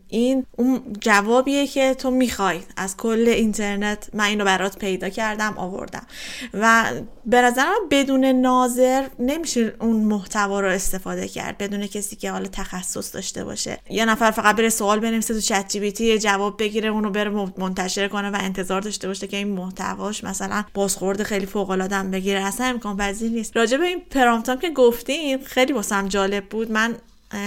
[0.09, 2.61] این اون جوابیه که تو می‌خوای.
[2.77, 6.07] از کل اینترنت من اینو برات پیدا کردم آوردم.
[6.55, 6.85] و
[7.27, 11.59] به نظرم بدون ناظر نمیشه اون محتوا رو استفاده کرد.
[11.59, 13.79] بدون کسی که حالا تخصص داشته باشه.
[13.91, 18.31] یه نفر فقط بره سوال بنویسه تو چت جی جواب بگیره اونو بره منتشر کنه
[18.31, 22.47] و انتظار داشته باشه که این محتواش مثلا بازخورد خیلی فوق العاده بگیره.
[22.47, 23.57] اصلا امکان پذیر نیست.
[23.57, 26.71] راجع به این پرامپتام که گفتین خیلی واسم جالب بود.
[26.71, 26.97] من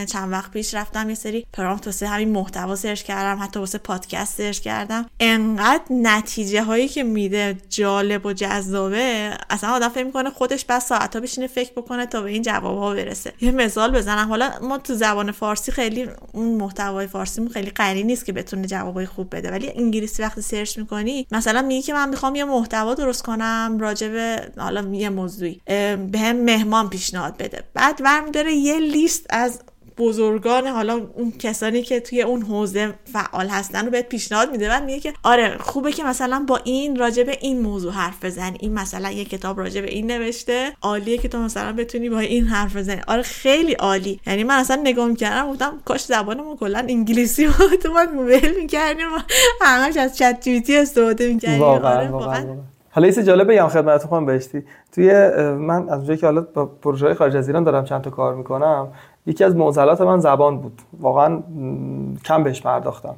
[0.06, 4.38] چند وقت پیش رفتم یه سری prompt واسه همین محتوا search کردم حتی واسه پادکست
[4.38, 5.06] search کردم.
[5.20, 11.16] انقدر نتیجه هایی که میده جالب و جذابه اصلا آدم فکر می‌کنه خودش باس ساعت
[11.16, 13.34] ها بشینه فکر بکنه تا به این جواب ها برسه.
[13.42, 14.30] یه مثال بزنم.
[14.30, 19.06] حالا ما تو زبان فارسی خیلی اون محتوای فارسی خیلی قوی نیست که بتونه جوابای
[19.06, 19.52] خوب بده.
[19.52, 24.08] ولی انگلیسی وقتی search می‌کنی مثلا میگی که من می‌خوام یه محتوا درست کنم راجع
[24.08, 25.62] به حالا یه موضوعی
[26.12, 27.64] بهم مهمان پیشنهاد بده.
[27.74, 29.60] بعد داره یه لیست از
[30.00, 34.86] بزرگان حالا اون کسانی که توی اون حوزه فعال هستن رو بهت پیشنهاد میده و
[34.86, 38.58] میگه که آره خوبه که مثلا با این راجع به این موضوع حرف بزنی.
[38.60, 42.46] این مثلا یه کتاب راجع به این نوشته عالیه که تو مثلا بتونی با این
[42.46, 43.02] حرف بزنی.
[43.08, 44.20] آره خیلی عالی.
[44.28, 47.82] یعنی من اصلا نگاه می‌کردم گفتم کاش زبانمون کلا انگلیسی بود.
[47.82, 49.06] تو من ول می‌کردیم
[49.62, 51.62] همش از چت جی استفاده می‌کردیم.
[51.62, 52.46] آره واقعا
[52.92, 54.64] حالا یه جالب بگم خدمتتون خانم بهشتی.
[54.92, 58.36] توی من از اونجایی که حالا با پروژه خارج از ایران دارم چند تا کار
[58.36, 58.88] می‌کنم
[59.26, 60.82] یکی از معضلات من زبان بود.
[61.00, 61.44] واقعا
[62.26, 63.16] کم بهش پرداختم.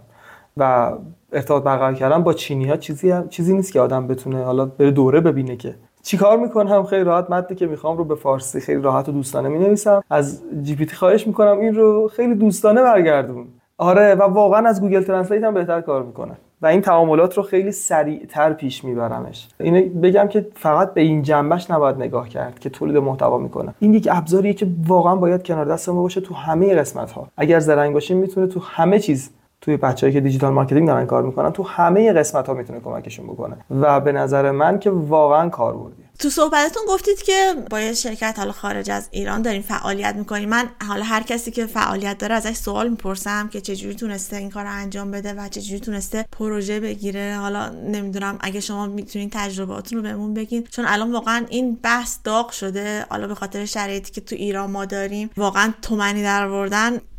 [0.58, 0.92] و
[1.34, 5.22] ارتباط برقرار کردم با چینی ها چیزی چیزی نیست که آدم بتونه حالا بره دوره
[5.22, 9.12] ببینه که چیکار می‌کنم؟ خیلی راحت متنی که می‌خوام رو به فارسی خیلی راحت و
[9.12, 13.48] دوستانه می نویسم از GPT خواهش می‌کنم این رو خیلی دوستانه برگردون.
[13.78, 16.38] آره و واقعا از Google Translate هم بهتر کار می‌کنه.
[16.62, 19.48] و این تعاملات رو خیلی سریعتر پیش میبرمش.
[19.60, 23.74] اینو بگم که فقط به این جنبه‌ش نباید نگاه کرد که تولید محتوا می‌کنه.
[23.80, 27.60] این یک ابزاریه که واقعا باید کنار دست ما باشه تو همه قسمت ها اگر
[27.60, 29.30] زرنگ باشیم می‌تونه تو همه چیز
[29.62, 33.58] توی بچه‌هایی که digital marketing دارن کار می‌کنن تو همه قسمت ها می‌تونه کمکشون بکنه.
[33.82, 38.52] و به نظر من که واقعا کاربردی تو صحبتتون گفتید که با یه شرکت حالا
[38.52, 40.50] خارج از ایران دارین فعالیت می‌کنین.
[40.50, 44.64] من حالا هر کسی که فعالیت داره ازش سوال می‌پرسم که چجوری تونسته این کار
[44.64, 47.38] رو انجام بده و چجوری تونسته پروژه بگیره.
[47.42, 50.64] حالا نمی‌دونم اگه شما می‌تونین تجربهاتون رو بهمون بگین.
[50.64, 53.06] چون الان واقعا این بحث داغ شده.
[53.10, 56.48] حالا به خاطر شرایطی که تو ایران ما داریم واقعا تومنی در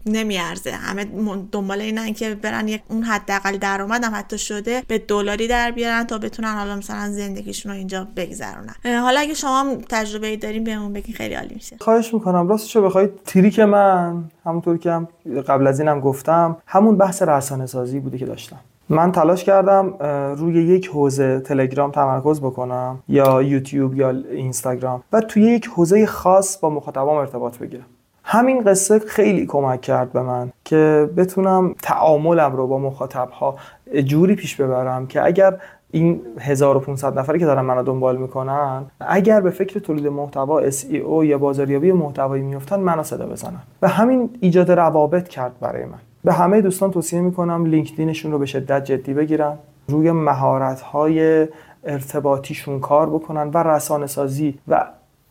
[0.07, 0.71] نمیارزه.
[0.71, 1.05] همه
[1.53, 6.05] دنبال اینن که برن یک اون حداقل درآمد هم حتی شده به دلاری در بیارن
[6.05, 8.75] تا بتونن حالا مثلا زندگیشون رو اینجا بگذرونن.
[8.85, 11.77] حالا اگه شما تجربه ای دارین بهمون بگین خیلی عالی میشه.
[11.81, 12.49] خواهش می‌کنم.
[12.49, 15.09] راستش بخواید تریک من همونطور که هم
[15.49, 18.61] قبل از اینم گفتم همون بحث رسانه سازی بوده که داشتم.
[18.89, 19.95] من تلاش کردم
[20.39, 26.59] روی یک حوزه تلگرام تمرکز بکنم یا یوتیوب یا اینستاگرام و توی یک حوزه خاص
[26.59, 27.85] با مخاطبام ارتباط بگیرم.
[28.25, 33.57] همین قصه خیلی کمک کرد به من که بتونم تعاملم رو با مخاطب ها
[34.05, 35.59] جوری پیش ببرم که اگر
[35.91, 41.39] این 1500 نفری که دارن منو دنبال می‌کنن اگر به فکر تولید محتوا SEO یا
[41.39, 43.63] بازاریابی محتوایی میفتن منو صدا بزنن.
[43.83, 45.99] و همین ایجاد روابط کرد برای من.
[46.25, 49.59] به همه دوستان توصیه می‌کنم لینکدینشون رو به شدت جدی بگیرن
[49.89, 51.49] روی مهارت های
[51.85, 54.87] ارتباطیشون کار بکنن و رسانه سازی و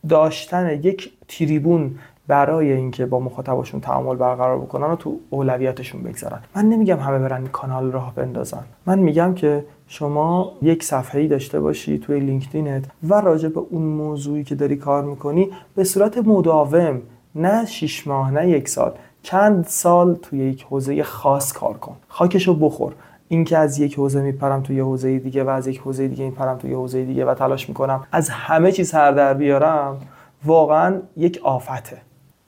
[0.10, 1.96] داشتن یک تریبون
[2.32, 6.40] برای اینکه با مخاطباشون تعامل برقرار بکنن و تو اولویتشون بگذارن.
[6.56, 8.64] من نمیگم همه برن کانال راه بندازن.
[8.86, 13.82] من میگم که شما یک صفحه ای داشته باشی توی لینکدینت و راجع به اون
[13.82, 17.02] موضوعی که داری کار می‌کنی به صورت مداوم
[17.36, 18.92] نه شیش ماه نه یک سال
[19.24, 21.96] چند سال توی یک حوزه خاص کار کن.
[22.08, 22.94] خاکشو بخور.
[23.28, 26.74] اینکه از یک حوزه میپرم توی حوزه دیگه و از یک حوزه دیگه میپرم توی
[26.74, 29.98] حوزه دیگه و تلاش می‌کنم از همه چیز سر در بیارم
[30.46, 31.98] واقعا یک آفته.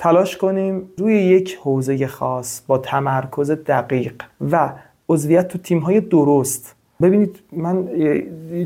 [0.04, 4.70] تلاش کنیم روی یک حوزه خاص با تمرکز دقیق و
[5.10, 6.76] عضویت تو تیم های درست.
[7.02, 7.88] ببینید من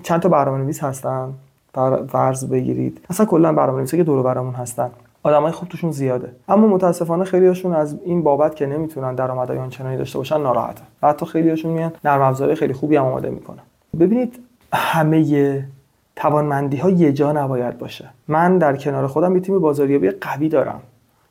[0.03, 1.33] چند تا برنامه نویس هستم
[2.09, 3.05] فرض بگیرید.
[3.09, 4.89] اصلا کلا برنامه نویسی که دور برامون هستن.
[5.23, 6.31] آدمای خوب توشون زیاده.
[6.47, 10.83] اما متاسفانه خیلیاشون از این بابت که نمی‌تونن درآمدهای آنچنانی داشته باشن ناراحتن.
[11.01, 13.63] و حتی خیلیاشون میان نرم افزارهای خیلی خوبی هم آماده می‌کنن.
[13.99, 14.39] ببینید
[14.73, 15.67] همه
[16.15, 18.09] توانمندی ها یه جا نباید باشه.
[18.27, 20.81] من در کنار خودم یه تیم بازاریابی قوی دارم.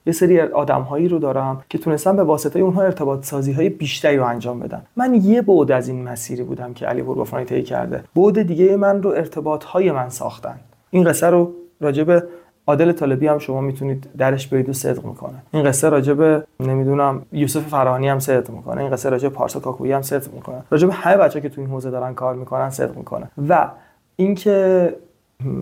[0.07, 4.17] یه سری آدم هایی رو دارم که تونستم به واسطه اونها ارتباط سازی های بیشتری
[4.17, 8.05] رو انجام بدم من یه بعد از این مسیری بودم که علی بوربافانی طی کرده.
[8.17, 10.61] بعد دیگه من رو ارتباط های من ساختن.
[10.91, 12.23] این قصه رو راجب
[12.67, 15.43] عادل طالبی هم شما می‌تونید درش برید و صدق می‌کنه.
[15.53, 18.81] این قصه راجب نمی‌دونم یوسف فرهانی هم صدق می‌کنه.
[18.81, 20.63] این قصه راجب پارسا کاکویی هم صدق می‌کنه.
[20.71, 23.31] راجب همه بچه که تو این حوزه دارن کار می‌کنن صدق می‌کنه.
[23.49, 23.71] و
[24.17, 24.95] اینکه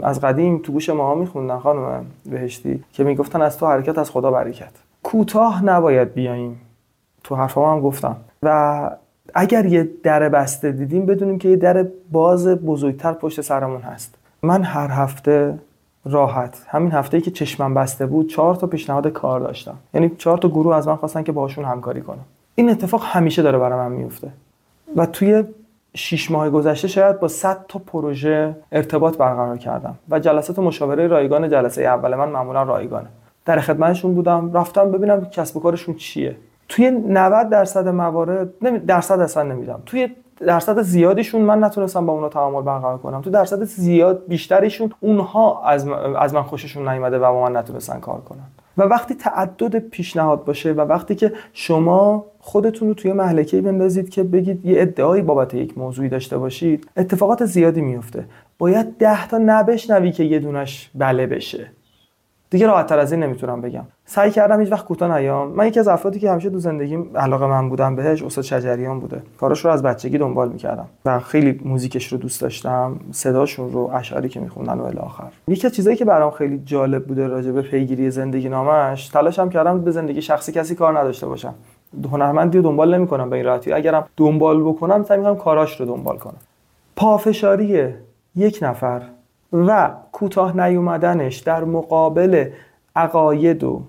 [0.02, 4.30] از قدیم تو گوش ما میخوندن خانم بهشتی که می‌گفتن از تو حرکت از خدا
[4.30, 4.72] برکت
[5.02, 6.60] کوتاه نباید بیاییم.
[7.24, 8.16] تو حرفا هم گفتم.
[8.42, 8.90] و
[9.34, 14.14] اگر یه در بسته دیدیم بدونیم که یه در باز بزرگتر پشت سرمون هست.
[14.42, 15.58] من هر هفته
[16.04, 19.76] راحت همین هفته که چشمم بسته بود چهار تا پیشنهاد کار داشتم.
[19.94, 22.24] یعنی چهار تا گروه از من خواستن که باهاشون همکاری کنم.
[22.54, 24.28] این اتفاق همیشه داره برای من میفته
[24.96, 25.44] و توی
[25.94, 31.48] شیش ماه گذشته شاید با 100 تا پروژه ارتباط برقرار کردم و جلسات مشاوره رایگان
[31.48, 33.08] جلسه اول من معمولا رایگانه.
[33.44, 36.36] در خدمتشون بودم رفتم ببینم کسب و کارشون چیه.
[36.68, 40.08] توی 90 درصد موارد نمی درصد اصلا نمیدم توی
[40.46, 43.20] درصد زیادیشون من نتونستم با اونا تعامل برقرار کنم.
[43.20, 45.88] تو درصد زیاد بیشتریشون اونها از
[46.18, 48.46] از من خوششون نیومده و با من نتونستن کار کنن.
[48.78, 54.22] و وقتی تعدد پیشنهاد باشه و وقتی که شما خودتون رو توی محلکه بندازید که
[54.22, 56.90] بگید یه ادعایی بابت یک موضوعی داشته باشید.
[56.96, 58.24] اتفاقات زیادی میفته
[58.58, 61.70] باید ده تا نبشنوی که یه دونش بله بشه.
[62.50, 63.84] دیگه راحت تر از این نمی‌تونم بگم.
[64.04, 65.48] سعی کردم هیچ وقت کوتاه نیام.
[65.48, 69.22] من یکی از افرادی که همیشه تو زندگیم علاقه من بودم بهش استاد شجریان بوده.
[69.40, 73.00] کارش رو از بچگی دنبال می‌کردم و خیلی موزیکش رو دوست داشتم.
[73.10, 77.26] صداشون رو اشعاری که میخوندن و آخر یکی از چیزایی که برام خیلی جالب بوده
[77.26, 81.54] راجع به پیگیری زندگی نامش تلاشم کردم به زندگی شخصی کسی کار نداشته باشم.
[82.12, 83.72] هنرمندی رو دنبال نمی‌کنم به این راحتی.
[83.72, 86.36] اگرم دنبال بکنم سعی می‌کنم کاراش رو دنبال کنم.
[86.96, 87.94] پافشاری
[88.36, 89.02] یک نفر
[89.52, 92.50] و کوتاه نیومدنش در مقابل
[92.96, 93.82] عقاید و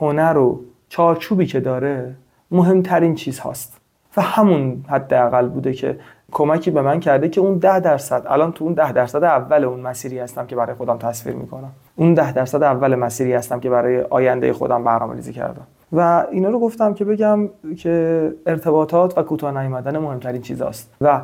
[0.00, 2.14] هنر و چارچوبی که داره
[2.50, 3.80] مهمترین چیز هاست.
[4.16, 5.98] و همون حداقل بوده که
[6.32, 9.80] کمکی به من کرده که اون ده درصد الان تو اون ده درصد اول اون
[9.80, 11.70] مسیری هستم که برای خودم تصویر می‌کنم.
[11.96, 15.66] اون ده درصد اول مسیری هستم که برای آینده خودم برنامه ریزی کردم.
[15.96, 20.94] و اینا رو گفتم که بگم که ارتباطات و کوتاه نیامدن مهمترین چیزاست.
[21.00, 21.20] و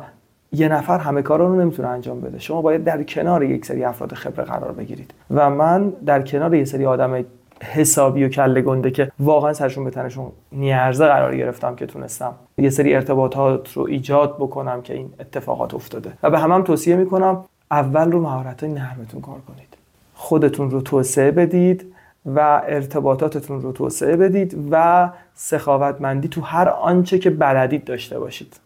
[0.51, 2.39] یه نفر همه کارا رو نمی‌تونه انجام بده.
[2.39, 5.13] شما باید در کنار یک سری افراد خبره قرار بگیرید.
[5.31, 7.25] و من در کنار یه سری آدم
[7.63, 12.69] حسابی و کله گنده که واقعا سرشون به تنشون نیارزه قرار گرفتم که تونستم یه
[12.69, 16.11] سری ارتباطات رو ایجاد بکنم که این اتفاقات افتاده.
[16.23, 19.77] و به همم هم توصیه می‌کنم اول رو مهارت نرمتون کار کنید.
[20.13, 21.93] خودتون رو توسعه بدید.
[22.25, 28.59] و ارتباطاتتون رو توسعه بدید و سخاوتمندی تو هر آنچه که بلدید داشته باشید.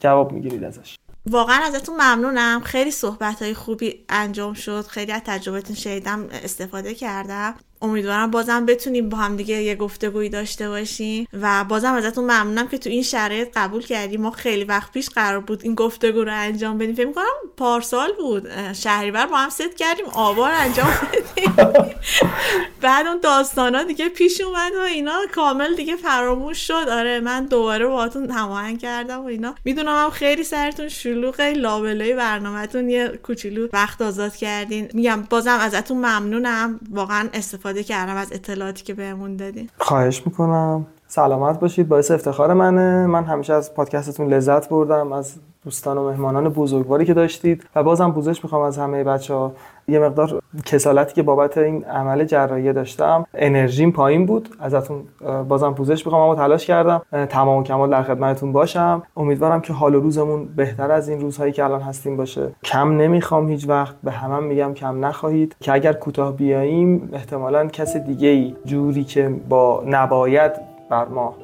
[0.00, 0.98] جواب می‌گیرید ازش.
[1.26, 2.60] واقعا ازتون ممنونم.
[2.60, 4.86] خیلی صحبت های خوبی انجام شد.
[4.86, 7.54] خیلی از تجربتون شنیدم استفاده کردم.
[7.82, 12.78] امیدوارم بازم بتونیم با هم دیگه یه گفتگویی داشته باشیم و بازم ازتون ممنونم که
[12.78, 16.78] تو این شرایط قبول کردیم ما خیلی وقت پیش قرار بود این گفتگو رو انجام
[16.78, 16.94] بدیم.
[16.94, 17.24] فکر می‌کنم
[17.56, 18.72] پارسال بود.
[18.72, 21.54] شهریور با هم ست کردیم آبار انجام بدیم.
[22.80, 26.86] بعد اون داستانا دیگه پیش اومد و اینا کامل دیگه فراموش شد.
[26.90, 29.54] آره من دوباره باهاتون هماهنگ کردم و اینا.
[29.64, 31.52] می‌دونم هم خیلی سرتون شلوغه.
[31.52, 34.88] لابلای برنامهتون یه کوچولو وقت آزاد کردین.
[34.94, 36.80] میگم بازم ازتون ممنونم.
[36.90, 39.70] واقعا استفاده کردم از اطلاعاتی که بهمون دادین.
[39.78, 40.86] خواهش می‌کنم.
[41.14, 43.06] سلامت باشید باعث افتخار منه.
[43.06, 45.34] من همیشه از پادکستتون لذت بردم از
[45.64, 49.52] دوستان و مهمانان بزرگواری که داشتید و بازم پوزش می‌خوام از همه بچه ها
[49.88, 54.48] یه مقدار کسالتی که بابت این عمل جراحی داشتم انرژیم پایین بود.
[54.60, 55.02] ازتون
[55.48, 57.02] بازم پوزش می‌خوام اما تلاش کردم.
[57.28, 59.02] تمام و کمال در خدمتتون باشم.
[59.16, 62.48] امیدوارم که حال و روزمون بهتر از این روزهایی که الان هستیم باشه.
[62.64, 65.56] کم نمی‌خوام هیچ وقت به همه هم میگم کم نخواهید.
[65.60, 71.34] که اگر کوتاه بیاییم احتمالا کس دیگه ای جوری که با نباید بر ما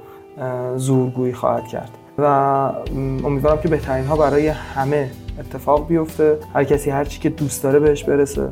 [0.76, 1.90] زورگویی خواهد کرد.
[2.18, 2.24] و
[3.24, 6.38] امیدوارم که بهترین ها برای همه اتفاق بیفته.
[6.54, 8.48] هر کسی هر چی که دوست داره بهش برسه.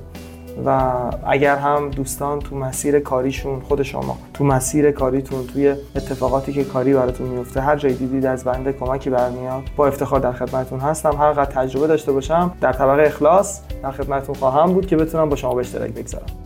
[0.67, 0.93] و
[1.27, 6.95] اگر هم دوستان تو مسیر کاریشون خود شما تو مسیر کاریتون توی اتفاقاتی که کاری
[6.95, 9.63] براتون میفته هر جایی دیدید از بنده کمکی برمیاد.
[9.77, 11.13] با افتخار در خدمتتون هستم.
[11.13, 15.37] هر قدر تجربه داشته باشم در طبقه اخلاص در خدمتتون خواهم بود که بتونم با
[15.37, 16.46] شما به اشتراک بگذارم.